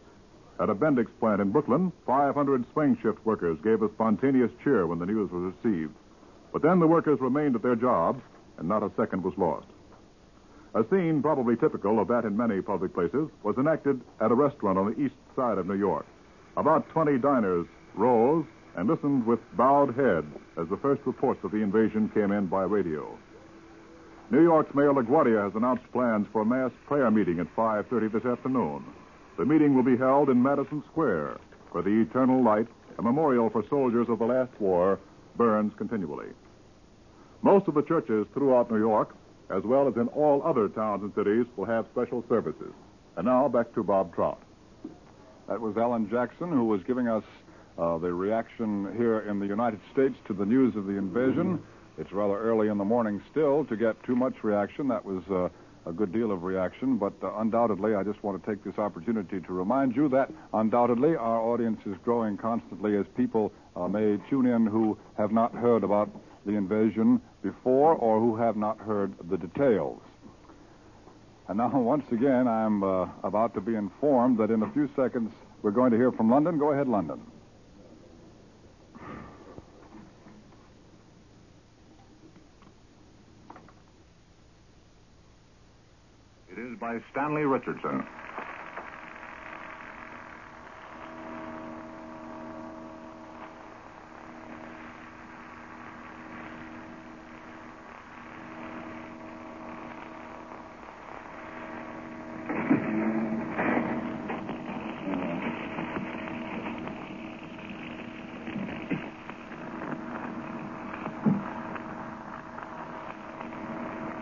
[0.61, 4.99] At a Bendix plant in Brooklyn, 500 swing shift workers gave a spontaneous cheer when
[4.99, 5.95] the news was received.
[6.53, 8.23] But then the workers remained at their jobs,
[8.59, 9.67] and not a second was lost.
[10.75, 14.79] A scene probably typical of that in many public places was enacted at a restaurant
[14.79, 16.07] on the east side of New York.
[16.57, 18.45] About 20 diners rose
[18.77, 20.25] and listened with bowed head
[20.61, 23.17] as the first reports of the invasion came in by radio.
[24.31, 28.25] New York's Mayor LaGuardia has announced plans for a mass prayer meeting at 5.30 this
[28.25, 28.85] afternoon.
[29.37, 31.39] The meeting will be held in Madison Square,
[31.73, 32.67] where the eternal light,
[32.99, 34.99] a memorial for soldiers of the last war,
[35.37, 36.29] burns continually.
[37.43, 39.15] Most of the churches throughout New York,
[39.51, 42.73] as well as in all other towns and cities, will have special services.
[43.17, 44.41] And now back to Bob Trout.
[45.49, 47.25] That was Alan Jackson, who was giving us
[47.79, 51.63] uh, the reaction here in the United States to the news of the invasion.
[51.99, 54.89] It's rather early in the morning still to get too much reaction.
[54.89, 55.49] That was uh,
[55.89, 59.41] a good deal of reaction, but uh, undoubtedly, I just want to take this opportunity
[59.41, 64.47] to remind you that undoubtedly our audience is growing constantly as people uh, may tune
[64.47, 66.11] in who have not heard about
[66.47, 70.01] the invasion before or who have not heard the details.
[71.49, 75.33] And now, once again, I'm uh, about to be informed that in a few seconds
[75.63, 76.59] we're going to hear from London.
[76.59, 77.21] Go ahead, London.
[86.93, 88.07] by Stanley Richardson.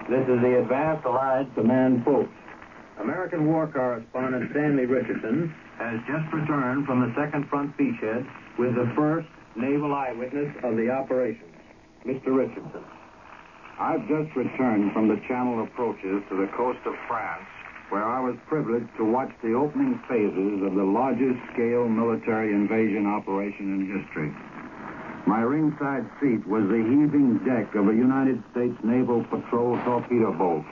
[0.09, 2.40] This is the Advanced Allied Command Post.
[3.31, 8.27] American war correspondent Stanley Richardson has just returned from the second front beachhead
[8.59, 11.47] with the first naval eyewitness of the operation.
[12.05, 12.35] Mr.
[12.35, 12.83] Richardson.
[13.79, 17.47] I've just returned from the channel approaches to the coast of France,
[17.91, 23.07] where I was privileged to watch the opening phases of the largest scale military invasion
[23.07, 24.35] operation in history.
[25.31, 30.65] My ringside seat was the heaving deck of a United States Naval Patrol torpedo boat,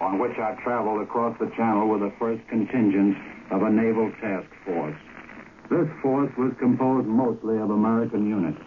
[0.00, 3.16] on which I traveled across the channel with the first contingent
[3.50, 4.96] of a naval task force.
[5.70, 8.60] This force was composed mostly of American units.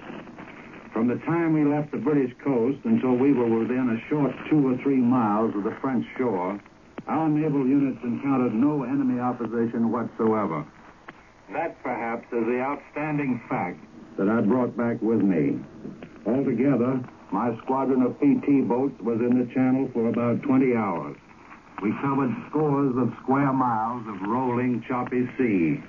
[0.94, 4.68] From the time we left the British coast until we were within a short two
[4.70, 6.60] or three miles of the French shore,
[7.08, 10.66] our naval units encountered no enemy opposition whatsoever.
[11.54, 13.80] That, perhaps, is the outstanding fact
[14.18, 15.60] that I brought back with me.
[16.26, 21.16] Altogether, my squadron of PT boats was in the channel for about 20 hours.
[21.82, 25.82] We covered scores of square miles of rolling, choppy sea.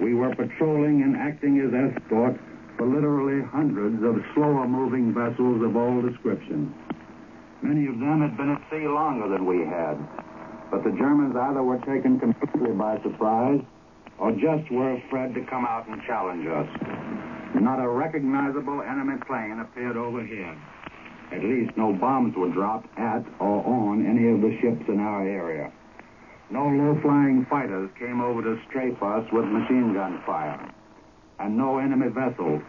[0.00, 2.38] We were patrolling and acting as escort
[2.76, 6.74] for literally hundreds of slower moving vessels of all descriptions.
[7.62, 9.96] Many of them had been at sea longer than we had,
[10.70, 13.60] but the Germans either were taken completely by surprise
[14.18, 16.68] or just were afraid to come out and challenge us.
[17.60, 20.58] Not a recognizable enemy plane appeared overhead.
[21.32, 25.26] At least no bombs were dropped at or on any of the ships in our
[25.26, 25.72] area.
[26.50, 30.60] No low-flying fighters came over to strafe us with machine gun fire.
[31.40, 32.60] And no enemy vessels,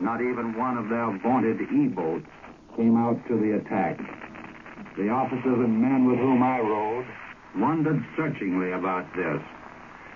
[0.00, 2.26] not even one of their vaunted E-boats,
[2.76, 3.98] came out to the attack.
[4.96, 7.06] The officers and men with whom I rode
[7.56, 9.40] wondered searchingly about this.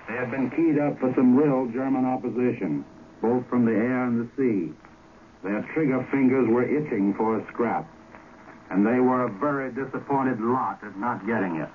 [0.08, 2.84] They had been keyed up for some real German opposition,
[3.22, 4.74] both from the air and the sea.
[5.42, 7.88] Their trigger fingers were itching for a scrap,
[8.70, 11.68] and they were a very disappointed lot at not getting it.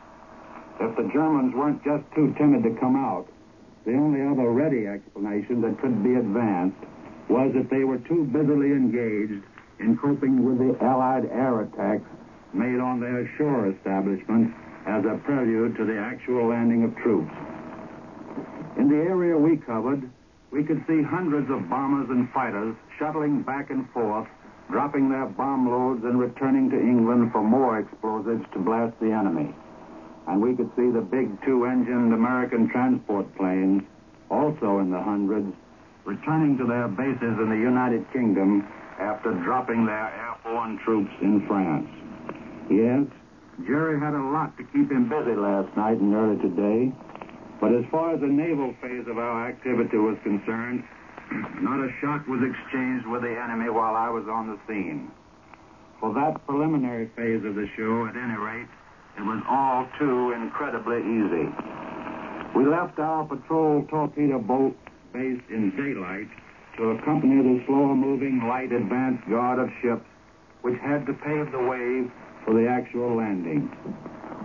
[0.79, 3.27] If the Germans weren't just too timid to come out,
[3.85, 6.77] the only other ready explanation that could be advanced
[7.29, 9.43] was that they were too busily engaged
[9.79, 12.07] in coping with the Allied air attacks
[12.53, 14.53] made on their shore establishments
[14.87, 17.31] as a prelude to the actual landing of troops.
[18.77, 20.09] In the area we covered,
[20.51, 24.27] we could see hundreds of bombers and fighters shuttling back and forth,
[24.69, 29.53] dropping their bomb loads and returning to England for more explosives to blast the enemy.
[30.27, 33.83] And we could see the big two-engined American transport planes,
[34.29, 35.53] also in the hundreds,
[36.03, 38.67] returning to their bases in the United Kingdom
[38.99, 41.87] after dropping their airborne troops in France.
[42.69, 43.07] Yes,
[43.65, 46.91] Jerry had a lot to keep him busy last night and early today.
[47.59, 50.83] But as far as the naval phase of our activity was concerned,
[51.61, 55.11] not a shot was exchanged with the enemy while I was on the scene.
[55.99, 58.69] For that preliminary phase of the show, at any rate,
[59.17, 61.49] it was all too incredibly easy.
[62.55, 64.77] We left our patrol torpedo boat
[65.11, 66.29] base in daylight
[66.77, 70.05] to accompany the slower moving light advance guard of ships
[70.61, 72.05] which had to pave the way
[72.45, 73.67] for the actual landing.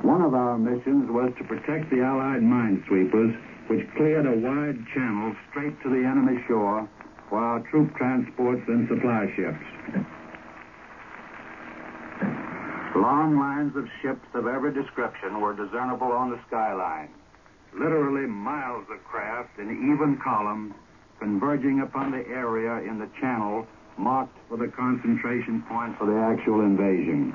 [0.02, 3.36] One of our missions was to protect the Allied minesweepers,
[3.68, 6.88] which cleared a wide channel straight to the enemy shore
[7.28, 9.64] for our troop transports and supply ships.
[12.94, 17.08] Long lines of ships of every description were discernible on the skyline.
[17.72, 20.74] Literally miles of craft in even columns
[21.18, 26.60] converging upon the area in the channel marked for the concentration point for the actual
[26.60, 27.32] invasion.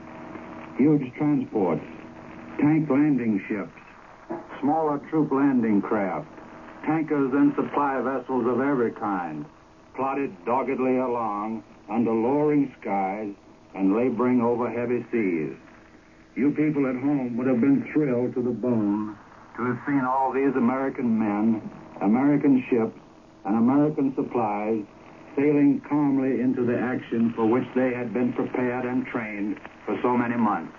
[0.78, 1.82] Huge transports,
[2.60, 3.74] tank landing ships,
[4.62, 6.28] smaller troop landing craft,
[6.86, 9.46] tankers and supply vessels of every kind,
[9.96, 13.34] plodded doggedly along under lowering skies
[13.76, 15.56] and laboring over heavy seas.
[16.36, 19.18] You people at home would have been thrilled to the bone
[19.58, 21.62] to have seen all these American men,
[22.02, 22.98] American ships,
[23.46, 24.84] and American supplies
[25.36, 30.18] sailing calmly into the action for which they had been prepared and trained for so
[30.18, 30.74] many months.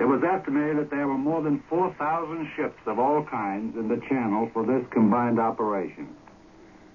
[0.00, 4.00] It was estimated that there were more than 4,000 ships of all kinds in the
[4.08, 6.08] channel for this combined operation.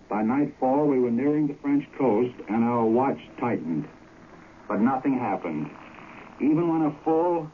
[0.09, 3.87] By nightfall, we were nearing the French coast, and our watch tightened.
[4.67, 5.69] But nothing happened.
[6.41, 7.47] Even when a full,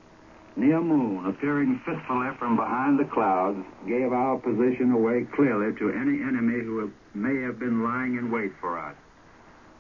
[0.56, 6.24] near moon, appearing fitfully from behind the clouds, gave our position away clearly to any
[6.24, 8.96] enemy who may have been lying in wait for us.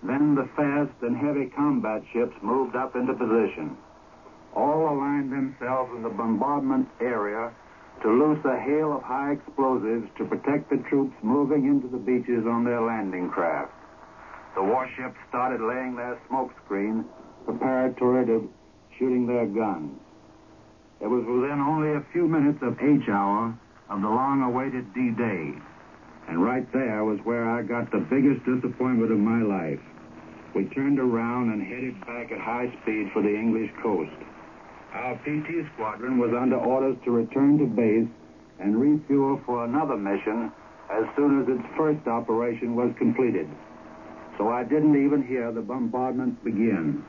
[0.03, 3.77] Then the fast and heavy combat ships moved up into position.
[4.55, 7.51] All aligned themselves in the bombardment area
[8.01, 12.45] to loose a hail of high explosives to protect the troops moving into the beaches
[12.45, 13.71] on their landing craft.
[14.55, 17.05] The warships started laying their smoke screens
[17.45, 18.51] preparatory to
[18.97, 19.97] shooting their guns.
[20.99, 23.57] It was within only a few minutes of H hour
[23.89, 25.53] of the long-awaited D-Day.
[26.27, 29.79] And right there was where I got the biggest disappointment of my life.
[30.53, 34.11] We turned around and headed back at high speed for the English coast.
[34.93, 38.09] Our PT squadron was under orders to return to base
[38.59, 40.51] and refuel for another mission
[40.91, 43.47] as soon as its first operation was completed.
[44.37, 47.03] So I didn't even hear the bombardment begin.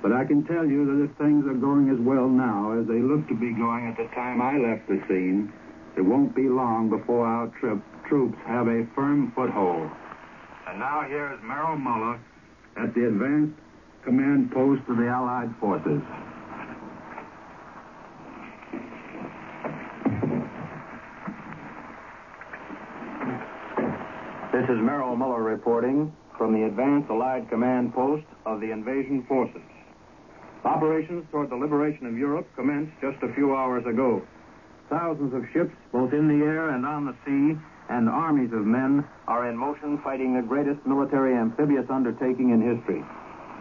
[0.00, 2.98] But I can tell you that if things are going as well now as they
[2.98, 5.52] look to be going at the time I left the scene,
[5.96, 7.78] it won't be long before our trip,
[8.08, 9.90] troops have a firm foothold.
[10.68, 12.18] And now here is Merrill Mueller
[12.76, 13.58] at the advanced
[14.04, 16.00] command post of the Allied forces.
[24.52, 29.62] This is Merrill Mueller reporting from the Advanced Allied Command Post of the Invasion Forces.
[30.62, 34.20] Operations toward the liberation of Europe commenced just a few hours ago.
[34.90, 39.02] Thousands of ships, both in the air and on the sea, and armies of men
[39.26, 43.02] are in motion fighting the greatest military amphibious undertaking in history.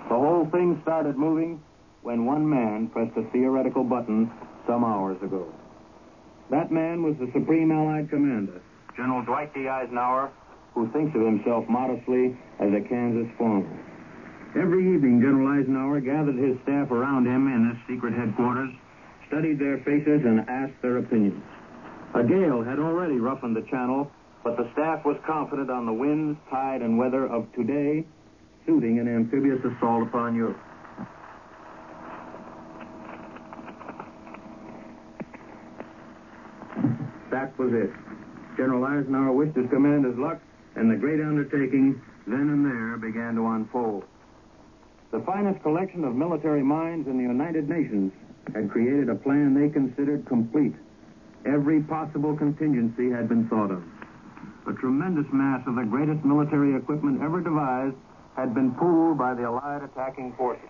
[0.09, 1.63] The whole thing started moving
[2.01, 4.29] when one man pressed a theoretical button
[4.67, 5.53] some hours ago.
[6.49, 8.61] That man was the Supreme Allied Commander,
[8.97, 9.69] General Dwight D.
[9.69, 10.33] Eisenhower,
[10.73, 13.69] who thinks of himself modestly as a Kansas farmer.
[14.55, 18.73] Every evening, General Eisenhower gathered his staff around him in this secret headquarters,
[19.27, 21.43] studied their faces, and asked their opinions.
[22.15, 24.11] A gale had already roughened the channel,
[24.43, 28.05] but the staff was confident on the winds, tide, and weather of today
[28.65, 30.59] suiting an amphibious assault upon Europe.
[37.31, 37.89] That was it.
[38.57, 40.39] General Eisenhower wished his commanders luck,
[40.75, 44.03] and the great undertaking then and there began to unfold.
[45.11, 48.13] The finest collection of military minds in the United Nations
[48.53, 50.73] had created a plan they considered complete.
[51.45, 53.83] Every possible contingency had been thought of.
[54.67, 57.95] A tremendous mass of the greatest military equipment ever devised
[58.35, 60.69] had been pooled by the Allied attacking forces.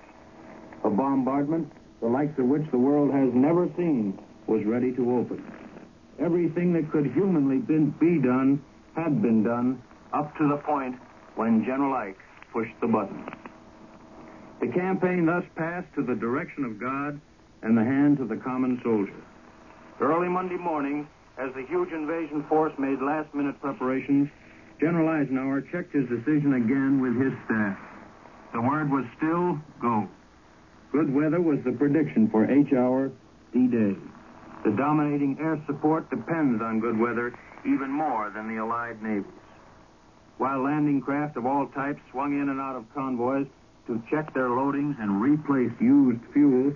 [0.83, 5.43] A bombardment, the likes of which the world has never seen, was ready to open.
[6.19, 8.63] Everything that could humanly be done
[8.95, 9.81] had been done
[10.13, 10.95] up to the point
[11.35, 12.19] when General Ike
[12.51, 13.25] pushed the button.
[14.59, 17.19] The campaign thus passed to the direction of God
[17.63, 19.15] and the hands of the common soldier.
[19.99, 21.07] Early Monday morning,
[21.37, 24.29] as the huge invasion force made last minute preparations,
[24.79, 27.77] General Eisenhower checked his decision again with his staff.
[28.53, 30.07] The word was still go.
[30.91, 33.11] Good weather was the prediction for H hour
[33.53, 33.95] D Day.
[34.65, 37.33] The dominating air support depends on good weather
[37.65, 39.31] even more than the Allied navies.
[40.37, 43.47] While landing craft of all types swung in and out of convoys
[43.87, 46.73] to check their loadings and replace used fuel,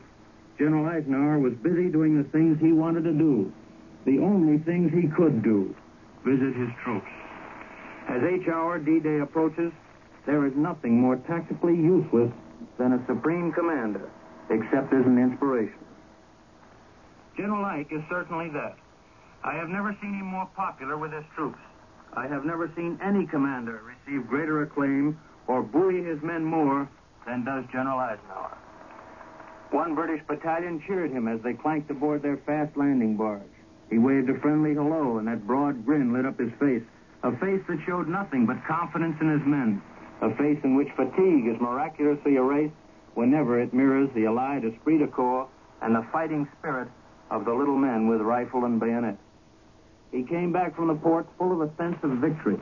[0.57, 3.51] General Eisenhower was busy doing the things he wanted to do,
[4.05, 5.75] the only things he could do
[6.25, 7.07] visit his troops.
[8.09, 9.71] As H hour D Day approaches,
[10.25, 12.31] there is nothing more tactically useless
[12.77, 14.09] than a supreme commander,
[14.49, 15.77] except as an inspiration.
[17.37, 18.75] General Ike is certainly that.
[19.43, 21.59] I have never seen him more popular with his troops.
[22.13, 26.89] I have never seen any commander receive greater acclaim or buoy his men more
[27.25, 28.57] than does General Eisenhower.
[29.71, 33.41] One British battalion cheered him as they clanked aboard their fast landing barge.
[33.89, 36.83] He waved a friendly hello, and that broad grin lit up his face.
[37.23, 39.81] A face that showed nothing but confidence in his men.
[40.21, 42.73] A face in which fatigue is miraculously erased
[43.15, 45.47] whenever it mirrors the allied esprit de corps
[45.81, 46.87] and the fighting spirit
[47.29, 49.17] of the little men with rifle and bayonet.
[50.11, 52.57] He came back from the port full of a sense of victory.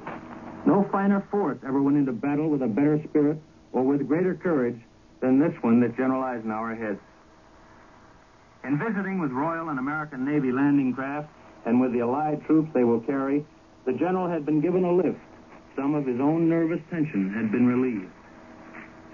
[0.66, 3.38] No finer force ever went into battle with a better spirit
[3.74, 4.80] or with greater courage
[5.22, 7.00] than this one that General Eisenhower heads.
[8.64, 11.30] In visiting with Royal and American Navy landing craft
[11.66, 13.46] and with the Allied troops they will carry,
[13.86, 15.20] the general had been given a lift.
[15.76, 18.12] Some of his own nervous tension had been relieved.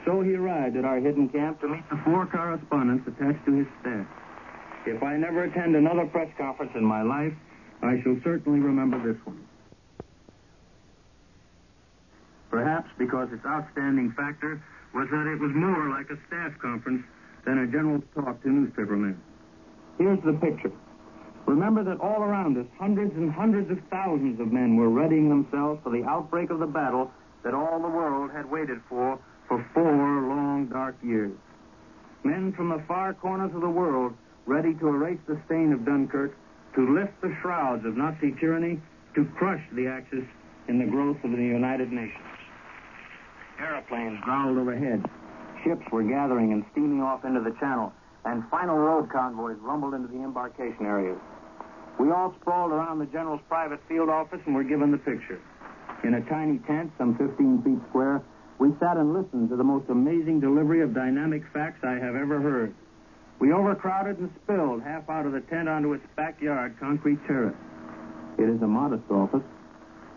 [0.05, 3.67] So he arrived at our hidden camp to meet the four correspondents attached to his
[3.81, 4.07] staff.
[4.85, 7.33] If I never attend another press conference in my life,
[7.81, 9.45] I shall certainly remember this one.
[12.49, 14.61] Perhaps because its outstanding factor
[14.93, 17.03] was that it was more like a staff conference
[17.45, 19.17] than a general talk to newspapermen.
[19.97, 20.71] Here's the picture.
[21.45, 25.79] Remember that all around us, hundreds and hundreds of thousands of men were readying themselves
[25.83, 27.11] for the outbreak of the battle
[27.43, 31.35] that all the world had waited for for four long, dark years.
[32.23, 34.13] Men from the far corners of the world
[34.45, 36.35] ready to erase the stain of Dunkirk,
[36.75, 38.79] to lift the shrouds of Nazi tyranny,
[39.15, 40.25] to crush the Axis
[40.67, 42.23] in the growth of the United Nations.
[43.59, 45.03] Aeroplanes growled overhead.
[45.63, 47.91] Ships were gathering and steaming off into the channel.
[48.25, 51.17] and final road convoys rumbled into the embarkation areas.
[51.99, 55.39] We all sprawled around the general's private field office and were given the picture.
[56.03, 58.21] In a tiny tent, some 15 feet square,
[58.59, 62.41] we sat and listened to the most amazing delivery of dynamic facts I have ever
[62.41, 62.73] heard.
[63.39, 67.55] We overcrowded and spilled half out of the tent onto its backyard concrete terrace.
[68.37, 69.43] It is a modest office.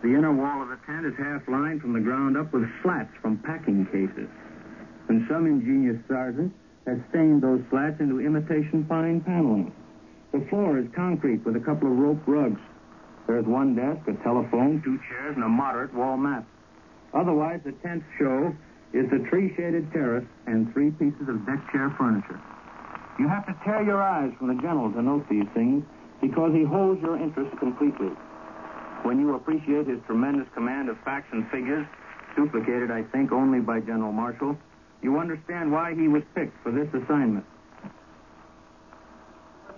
[0.01, 3.11] The inner wall of the tent is half lined from the ground up with slats
[3.21, 4.27] from packing cases.
[5.07, 6.53] And some ingenious sergeant
[6.85, 9.71] has stained those slats into imitation fine paneling.
[10.33, 12.59] The floor is concrete with a couple of rope rugs.
[13.25, 16.45] There's one desk, a telephone, two chairs, and a moderate wall map.
[17.13, 18.53] Otherwise, the tent show
[18.91, 22.41] is the tree-shaded terrace and three pieces of deck chair furniture.
[23.19, 25.83] You have to tear your eyes from the general to note these things
[26.21, 28.11] because he holds your interest completely.
[29.03, 31.85] When you appreciate his tremendous command of facts and figures,
[32.35, 34.57] duplicated, I think, only by General Marshall,
[35.01, 37.45] you understand why he was picked for this assignment.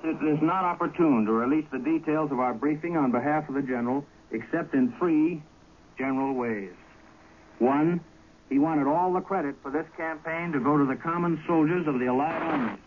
[0.03, 3.63] It is not opportune to release the details of our briefing on behalf of the
[3.63, 5.41] general, except in three
[5.97, 6.73] general ways.
[7.57, 7.99] One,
[8.49, 11.97] he wanted all the credit for this campaign to go to the common soldiers of
[11.97, 12.79] the Allied armies,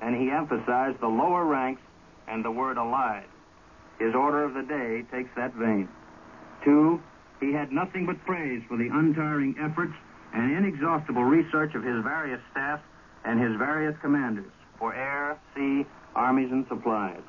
[0.00, 1.82] and he emphasized the lower ranks
[2.28, 3.26] and the word Allied.
[3.98, 5.88] His order of the day takes that vein.
[6.64, 7.00] Two,
[7.40, 9.94] he had nothing but praise for the untiring efforts
[10.34, 12.82] and inexhaustible research of his various staffs
[13.24, 17.22] and his various commanders for air, sea, armies, and supplies.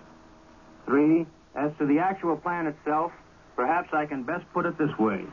[0.86, 3.12] Three, as to the actual plan itself,
[3.56, 5.24] perhaps I can best put it this way.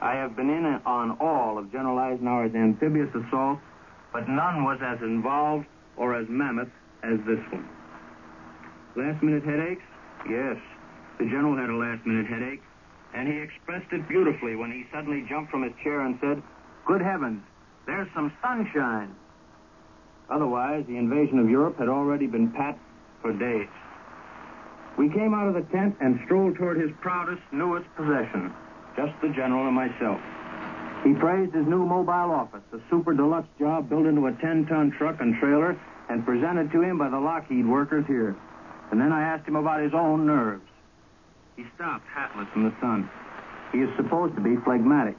[0.00, 3.62] I have been in on all of General Eisenhower's amphibious assaults,
[4.12, 5.66] but none was as involved
[5.96, 6.70] or as mammoth
[7.02, 7.68] as this one.
[8.96, 9.82] Last minute headaches?
[10.28, 10.56] Yes.
[11.18, 12.62] The general had a last minute headache,
[13.14, 16.42] and he expressed it beautifully when he suddenly jumped from his chair and said,
[16.86, 17.42] Good heavens,
[17.86, 19.14] there's some sunshine.
[20.30, 22.78] Otherwise, the invasion of Europe had already been pat
[23.20, 23.68] for days.
[24.98, 28.52] We came out of the tent and strolled toward his proudest, newest possession,
[28.96, 30.20] just the general and myself.
[31.04, 34.90] He praised his new mobile office, a super deluxe job built into a 10 ton
[34.96, 35.78] truck and trailer
[36.08, 38.34] and presented to him by the Lockheed workers here.
[38.90, 40.64] And then I asked him about his own nerves.
[41.56, 43.08] He stopped, hatless in the sun.
[43.70, 45.16] He is supposed to be phlegmatic,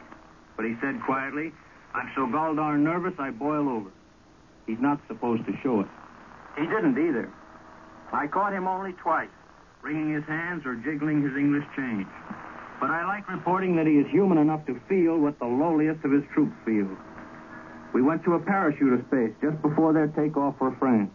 [0.58, 1.54] but he said quietly,
[1.94, 3.92] I'm so gall darn nervous I boil over.
[4.66, 5.88] He's not supposed to show it.
[6.58, 7.32] He didn't either.
[8.12, 9.30] I caught him only twice,
[9.84, 12.08] wringing his hands or jiggling his English change.
[12.80, 16.12] But I like reporting that he is human enough to feel what the lowliest of
[16.12, 16.90] his troops feel.
[17.94, 21.12] We went to a parachuter space just before their takeoff for France.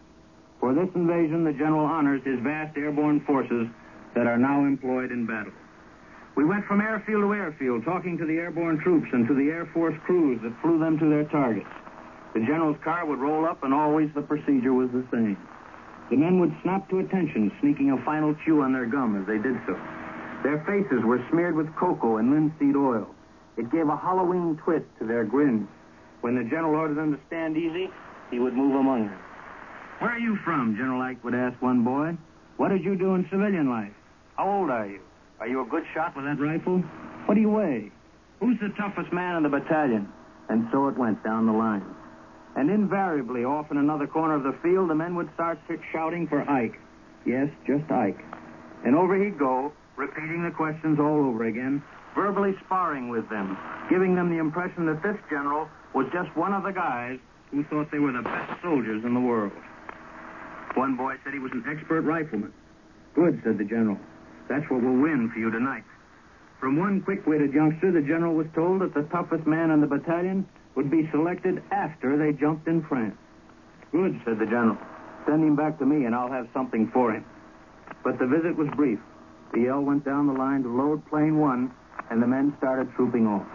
[0.59, 3.67] For this invasion, the general honors his vast airborne forces
[4.15, 5.53] that are now employed in battle.
[6.35, 9.69] We went from airfield to airfield, talking to the airborne troops and to the Air
[9.73, 11.69] Force crews that flew them to their targets.
[12.33, 15.37] The general's car would roll up, and always the procedure was the same.
[16.09, 19.37] The men would snap to attention, sneaking a final chew on their gum as they
[19.37, 19.75] did so.
[20.43, 23.07] Their faces were smeared with cocoa and linseed oil.
[23.57, 25.67] It gave a Halloween twist to their grins.
[26.21, 27.89] When the general ordered them to stand easy,
[28.31, 29.19] he would move among them.
[29.99, 30.75] Where are you from?
[30.75, 32.17] General Ike would ask one boy.
[32.57, 33.93] What did you do in civilian life?
[34.35, 35.01] How old are you?
[35.39, 36.79] Are you a good shot with that rifle?
[37.25, 37.91] What do you weigh?
[38.39, 40.07] Who's the toughest man in the battalion?
[40.49, 41.85] And so it went down the line.
[42.55, 45.59] And invariably, off in another corner of the field, the men would start
[45.91, 46.79] shouting for Ike.
[47.25, 48.19] Yes, just Ike.
[48.83, 49.71] And over he'd go,
[50.01, 51.83] repeating the questions all over again,
[52.15, 53.55] verbally sparring with them,
[53.87, 57.19] giving them the impression that this general was just one of the guys
[57.51, 59.53] who thought they were the best soldiers in the world.
[60.73, 62.51] One boy said he was an expert rifleman.
[63.13, 63.97] Good, said the general.
[64.49, 65.83] That's what will win for you tonight.
[66.59, 70.47] From one quick-witted youngster, the general was told that the toughest man in the battalion
[70.73, 73.15] would be selected after they jumped in France.
[73.91, 74.77] Good, said the general.
[75.27, 77.25] Send him back to me, and I'll have something for him.
[78.03, 78.99] But the visit was brief.
[79.53, 81.71] The yell went down the line to load plane one,
[82.09, 83.45] and the men started trooping off.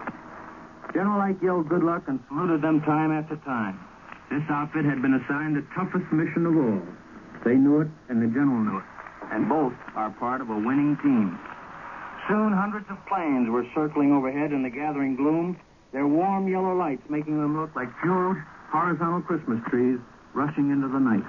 [0.93, 3.81] General Ike yelled good luck and saluted them time after time.
[4.31, 6.83] This outfit had been assigned the toughest mission of all.
[7.45, 8.85] They knew it, and the general knew it.
[9.33, 11.39] And both are part of a winning team.
[12.29, 15.57] Soon, hundreds of planes were circling overhead in the gathering gloom,
[15.93, 18.37] their warm yellow lights making them look like huge
[18.71, 19.99] horizontal Christmas trees
[20.35, 21.25] rushing into the night.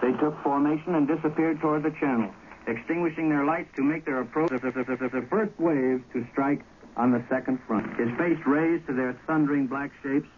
[0.00, 2.30] They took formation and disappeared toward the channel,
[2.66, 6.62] extinguishing their lights to make their approach the, first wave to strike
[6.96, 7.98] on the second front.
[7.98, 10.28] His face raised to their thundering black shapes,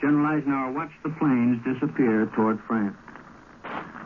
[0.00, 2.96] General Eisenhower watched the planes disappear toward France.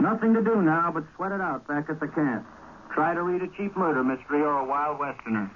[0.01, 2.47] Nothing to do now but sweat it out back at the camp.
[2.95, 5.51] Try to read a cheap murder mystery or a wild westerner.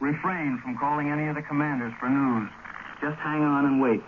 [0.00, 2.48] Refrain from calling any of the commanders for news.
[3.00, 4.02] Just hang on and wait.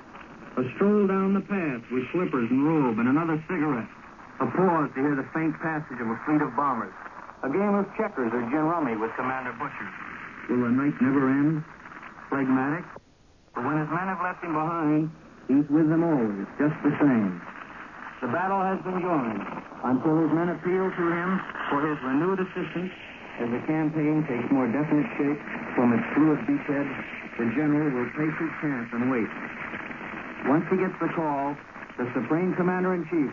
[0.56, 3.88] A stroll down the path with slippers and robe and another cigarette.
[4.40, 6.92] A pause to hear the faint passage of a fleet of bombers.
[7.46, 9.88] A game of checkers or gin rummy with Commander Butcher.
[10.50, 11.62] Will the night never end?
[12.28, 12.84] Phlegmatic?
[13.54, 15.10] But when his men have left him behind,
[15.46, 17.38] he's with them always, just the same.
[18.20, 19.44] The battle has been joined
[19.84, 21.30] until his men appeal to him
[21.70, 22.90] for his renewed assistance
[23.38, 25.38] as the campaign takes more definite shape
[25.78, 26.88] from its fluid beachhead.
[27.38, 29.30] The general will take his chance and wait.
[30.50, 31.54] Once he gets the call,
[31.98, 33.30] the Supreme Commander-in-Chief,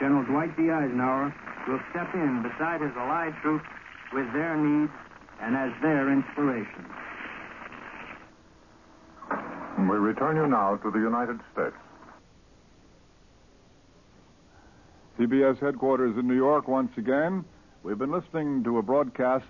[0.00, 0.70] General Dwight D.
[0.70, 1.34] Eisenhower,
[1.68, 3.66] will step in beside his Allied troops
[4.14, 4.92] with their needs
[5.42, 6.86] and as their inspiration.
[9.78, 11.76] We return you now to the United States.
[15.18, 17.44] CBS headquarters in New York once again.
[17.82, 19.44] We've been listening to a broadcast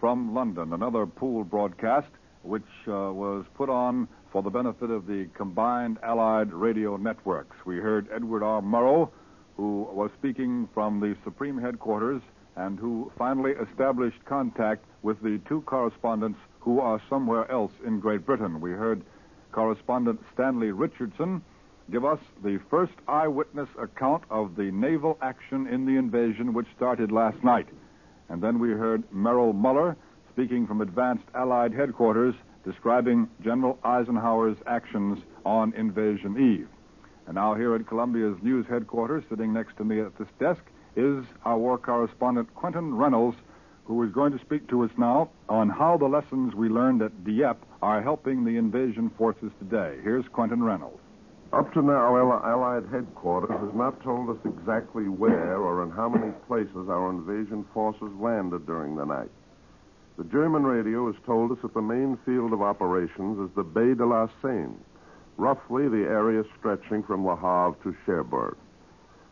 [0.00, 2.08] from London, another pool broadcast,
[2.42, 7.56] which uh, was put on for the benefit of the combined Allied radio networks.
[7.64, 8.60] We heard Edward R.
[8.60, 9.10] Murrow,
[9.56, 12.22] who was speaking from the Supreme headquarters
[12.56, 18.24] and who finally established contact with the two correspondents who are somewhere else in Great
[18.24, 18.60] Britain.
[18.60, 19.02] We heard
[19.52, 21.42] correspondent Stanley Richardson
[21.90, 27.12] give us the first eyewitness account of the naval action in the invasion which started
[27.12, 27.68] last night.
[28.28, 29.96] And then we heard Merrill Mueller
[30.32, 32.34] speaking from advanced Allied headquarters
[32.64, 36.68] describing General Eisenhower's actions on Invasion Eve.
[37.26, 40.62] And now here at Columbia's news headquarters, sitting next to me at this desk,
[40.96, 43.36] is our war correspondent Quentin Reynolds,
[43.84, 47.24] who is going to speak to us now on how the lessons we learned at
[47.24, 49.98] Dieppe are helping the invasion forces today.
[50.02, 51.00] Here's Quentin Reynolds.
[51.52, 56.32] Up to now, Allied headquarters has not told us exactly where or in how many
[56.48, 59.30] places our invasion forces landed during the night.
[60.16, 63.94] The German radio has told us that the main field of operations is the Bay
[63.94, 64.74] de la Seine,
[65.36, 68.56] roughly the area stretching from Le Havre to Cherbourg.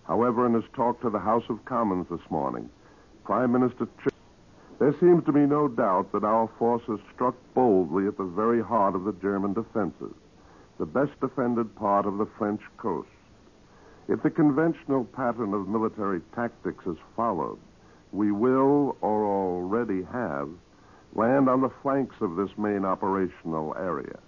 [0.07, 2.69] However, in his talk to the House of Commons this morning,
[3.25, 4.13] Prime Minister Ch-
[4.79, 8.97] there seems to be no doubt that our forces struck boldly at the very heart
[8.97, 10.13] of the German defenses,
[10.79, 13.09] the best defended part of the French coast.
[14.09, 17.59] If the conventional pattern of military tactics is followed,
[18.11, 20.49] we will, or already have,
[21.15, 24.19] land on the flanks of this main operational area.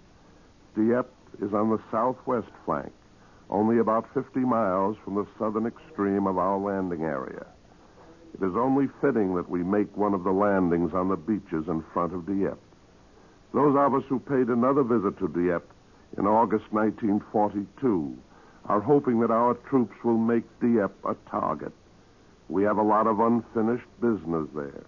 [0.77, 1.11] Dieppe
[1.43, 2.93] is on the southwest flank,
[3.51, 7.47] only about 50 miles from the southern extreme of our landing area.
[8.35, 11.85] It is only fitting that we make one of the landings on the beaches in
[11.93, 12.59] front of Dieppe.
[13.53, 15.66] Those of us who paid another visit to Dieppe
[16.18, 18.18] in August 1942
[18.66, 21.72] are hoping that our troops will make Dieppe a target.
[22.49, 24.85] We have a lot of unfinished business there.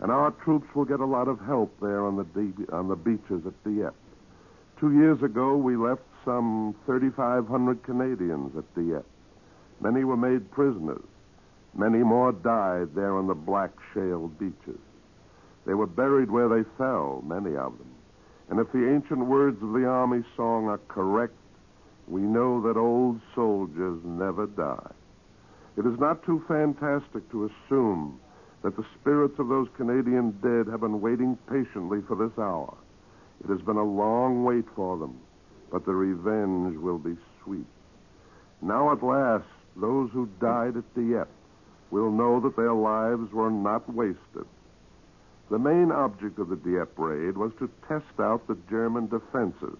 [0.00, 2.96] And our troops will get a lot of help there on the, de- on the
[2.96, 3.94] beaches at Dieppe.
[4.80, 9.04] Two years ago, we left some 3,500 Canadians at Dieppe.
[9.78, 11.04] Many were made prisoners.
[11.74, 14.80] Many more died there on the black shale beaches.
[15.66, 17.90] They were buried where they fell, many of them.
[18.48, 21.36] And if the ancient words of the Army song are correct,
[22.08, 24.92] we know that old soldiers never die.
[25.76, 28.18] It is not too fantastic to assume
[28.62, 32.74] that the spirits of those Canadian dead have been waiting patiently for this hour.
[33.42, 35.18] It has been a long wait for them,
[35.70, 37.66] but the revenge will be sweet.
[38.62, 41.30] Now at last, those who died at Dieppe
[41.90, 44.46] will know that their lives were not wasted.
[45.50, 49.76] The main object of the Dieppe raid was to test out the German defenses,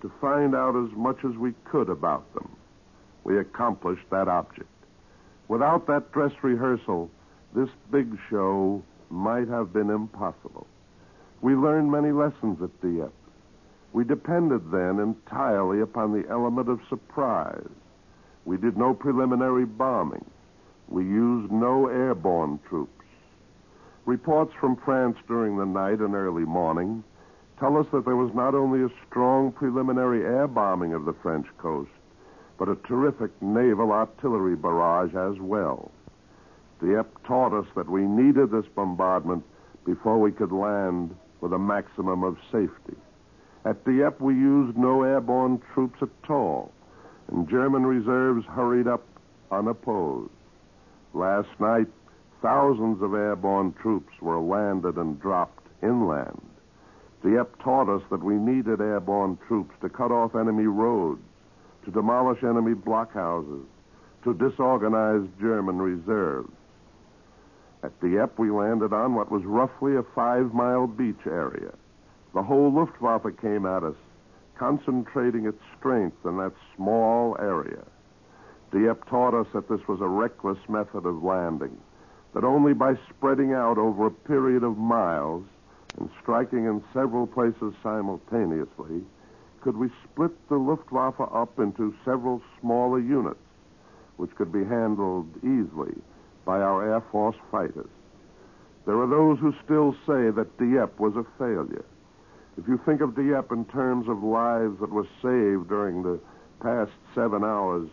[0.00, 2.48] to find out as much as we could about them.
[3.24, 4.68] We accomplished that object.
[5.48, 7.10] Without that dress rehearsal,
[7.54, 10.66] this big show might have been impossible.
[11.42, 13.12] We learned many lessons at Dieppe.
[13.92, 17.68] We depended then entirely upon the element of surprise.
[18.44, 20.24] We did no preliminary bombing.
[20.88, 23.04] We used no airborne troops.
[24.06, 27.02] Reports from France during the night and early morning
[27.58, 31.46] tell us that there was not only a strong preliminary air bombing of the French
[31.58, 31.90] coast,
[32.56, 35.90] but a terrific naval artillery barrage as well.
[36.80, 39.44] Dieppe taught us that we needed this bombardment
[39.84, 42.96] before we could land with a maximum of safety.
[43.66, 46.72] At Dieppe, we used no airborne troops at all,
[47.28, 49.02] and German reserves hurried up
[49.50, 50.30] unopposed.
[51.12, 51.88] Last night,
[52.40, 56.40] thousands of airborne troops were landed and dropped inland.
[57.22, 61.20] Dieppe taught us that we needed airborne troops to cut off enemy roads,
[61.84, 63.64] to demolish enemy blockhouses,
[64.24, 66.52] to disorganize German reserves.
[67.84, 71.72] At Dieppe, we landed on what was roughly a five mile beach area.
[72.32, 73.96] The whole Luftwaffe came at us,
[74.54, 77.82] concentrating its strength in that small area.
[78.70, 81.76] Dieppe taught us that this was a reckless method of landing,
[82.34, 85.44] that only by spreading out over a period of miles
[85.98, 89.02] and striking in several places simultaneously
[89.60, 93.42] could we split the Luftwaffe up into several smaller units,
[94.18, 95.94] which could be handled easily
[96.44, 97.88] by our Air Force fighters.
[98.86, 101.84] There are those who still say that Dieppe was a failure.
[102.58, 106.18] If you think of Dieppe in terms of lives that were saved during the
[106.60, 107.88] past seven hours,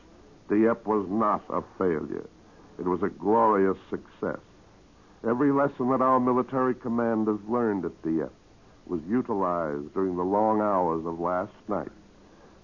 [0.49, 2.27] Dieppe was not a failure.
[2.79, 4.39] It was a glorious success.
[5.27, 8.33] Every lesson that our military commanders learned at Dieppe
[8.87, 11.91] was utilized during the long hours of last night.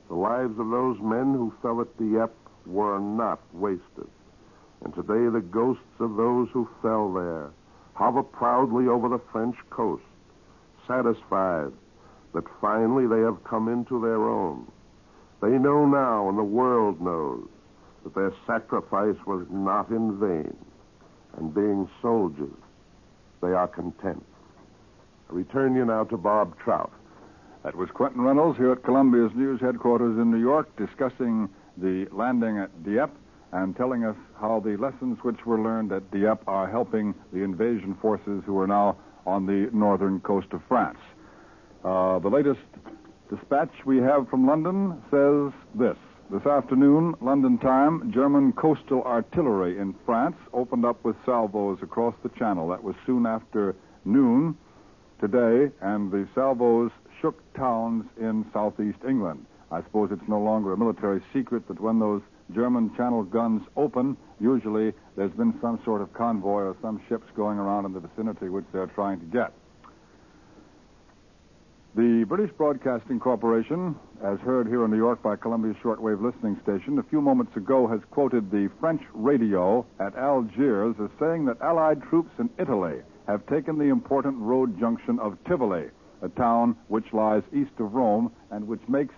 [0.08, 2.34] The lives of those men who fell at Dieppe
[2.66, 4.08] were not wasted.
[4.86, 7.50] And today the ghosts of those who fell there
[7.96, 10.04] hover proudly over the French coast,
[10.88, 11.72] satisfied
[12.34, 14.70] that finally they have come into their own.
[15.42, 17.48] They know now, and the world knows,
[18.04, 20.56] that their sacrifice was not in vain.
[21.38, 22.54] And being soldiers,
[23.42, 24.24] they are content.
[25.30, 26.92] I return you now to Bob Trout.
[27.64, 32.60] That was Quentin Reynolds here at Columbia's news headquarters in New York discussing the landing
[32.60, 33.14] at Dieppe
[33.56, 37.98] and telling us how the lessons which were learned at Dieppe are helping the invasion
[38.02, 41.00] forces who are now on the northern coast of France.
[41.86, 42.60] Uh, the latest
[43.30, 45.96] dispatch we have from London says this.
[46.30, 52.30] This afternoon, London time, German coastal artillery in France opened up with salvos across the
[52.30, 52.68] channel.
[52.68, 54.58] That was soon after noon
[55.22, 56.92] today, and the salvos
[57.22, 59.46] shook towns in southeast England.
[59.72, 62.22] I suppose it's no longer a military secret that when those
[62.54, 67.58] German channel guns open, usually there's been some sort of convoy or some ships going
[67.58, 69.54] around in the vicinity which they're trying to get.
[71.96, 77.00] The British Broadcasting Corporation, as heard here in New York by Columbia Shortwave Listening Station,
[77.00, 82.04] a few moments ago has quoted the French radio at Algiers as saying that Allied
[82.04, 85.86] troops in Italy have taken the important road junction of Tivoli,
[86.22, 89.16] a town which lies east of Rome and which makes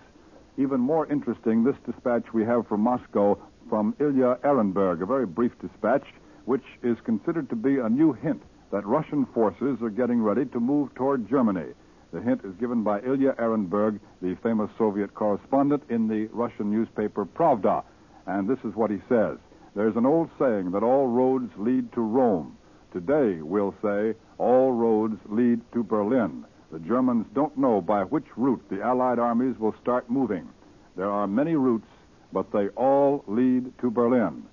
[0.58, 3.38] even more interesting this dispatch we have from Moscow
[3.68, 6.04] from Ilya Ehrenburg, a very brief dispatch,
[6.46, 8.42] which is considered to be a new hint
[8.72, 11.72] that Russian forces are getting ready to move toward Germany.
[12.12, 17.24] The hint is given by Ilya Ehrenburg, the famous Soviet correspondent in the Russian newspaper
[17.24, 17.84] Pravda.
[18.26, 19.38] And this is what he says.
[19.76, 22.56] There's an old saying that all roads lead to Rome.
[22.92, 26.44] Today, we'll say, all roads lead to Berlin.
[26.70, 30.48] The Germans don't know by which route the Allied armies will start moving.
[30.96, 31.86] There are many routes,
[32.32, 34.44] but they all lead to Berlin.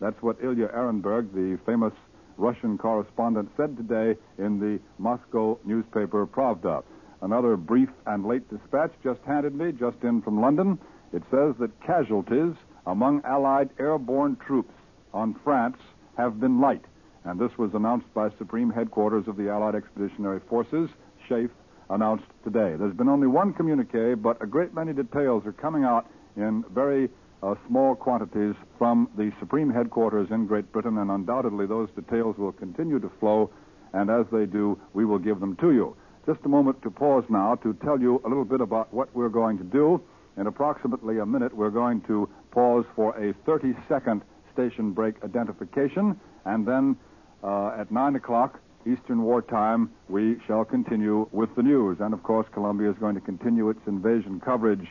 [0.00, 1.92] That's what Ilya Ehrenburg, the famous
[2.38, 6.84] Russian correspondent, said today in the Moscow newspaper Pravda.
[7.20, 10.78] Another brief and late dispatch just handed me, just in from London.
[11.12, 12.54] It says that casualties
[12.86, 14.72] among Allied airborne troops
[15.12, 15.76] on France
[16.16, 16.84] have been light.
[17.24, 20.88] And this was announced by Supreme Headquarters of the Allied Expeditionary Forces,
[21.28, 21.50] SHAEF,
[21.90, 22.74] announced today.
[22.78, 27.08] There's been only one communique, but a great many details are coming out in very
[27.42, 32.52] uh, small quantities from the Supreme Headquarters in Great Britain, and undoubtedly those details will
[32.52, 33.50] continue to flow,
[33.92, 35.96] and as they do, we will give them to you.
[36.26, 39.30] Just a moment to pause now to tell you a little bit about what we're
[39.30, 40.02] going to do.
[40.36, 44.22] In approximately a minute, we're going to pause for a 30 second
[44.52, 46.96] station break identification, and then
[47.42, 51.98] uh, at 9 o'clock Eastern War Time, we shall continue with the news.
[52.00, 54.86] And of course, Columbia is going to continue its invasion coverage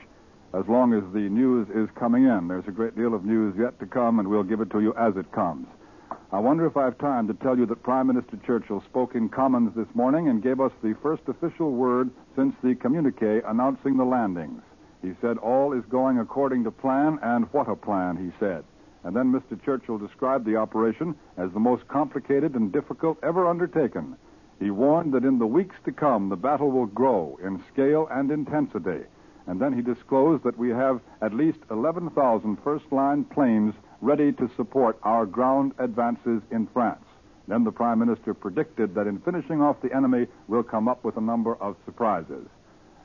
[0.54, 2.48] as long as the news is coming in.
[2.48, 4.94] There's a great deal of news yet to come, and we'll give it to you
[4.96, 5.68] as it comes.
[6.32, 9.30] I wonder if I have time to tell you that Prime Minister Churchill spoke in
[9.30, 14.04] Commons this morning and gave us the first official word since the communique announcing the
[14.04, 14.62] landings.
[15.02, 18.66] He said, All is going according to plan, and what a plan, he said.
[19.08, 19.58] And then Mr.
[19.64, 24.18] Churchill described the operation as the most complicated and difficult ever undertaken.
[24.60, 28.30] He warned that in the weeks to come, the battle will grow in scale and
[28.30, 29.05] intensity.
[29.45, 34.51] And then he disclosed that we have at least 11,000 first line planes ready to
[34.58, 37.05] support our ground advances in France.
[37.47, 41.16] Then the Prime Minister predicted that in finishing off the enemy, we'll come up with
[41.16, 42.45] a number of surprises.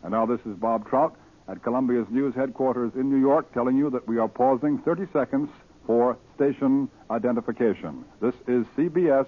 [0.02, 1.14] And now this is Bob Trout
[1.46, 5.48] at Columbia's news headquarters in New York telling you that we are pausing 30 seconds
[5.86, 8.04] for station identification.
[8.20, 9.26] This is CBS,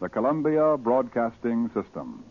[0.00, 2.24] the Columbia Broadcasting System.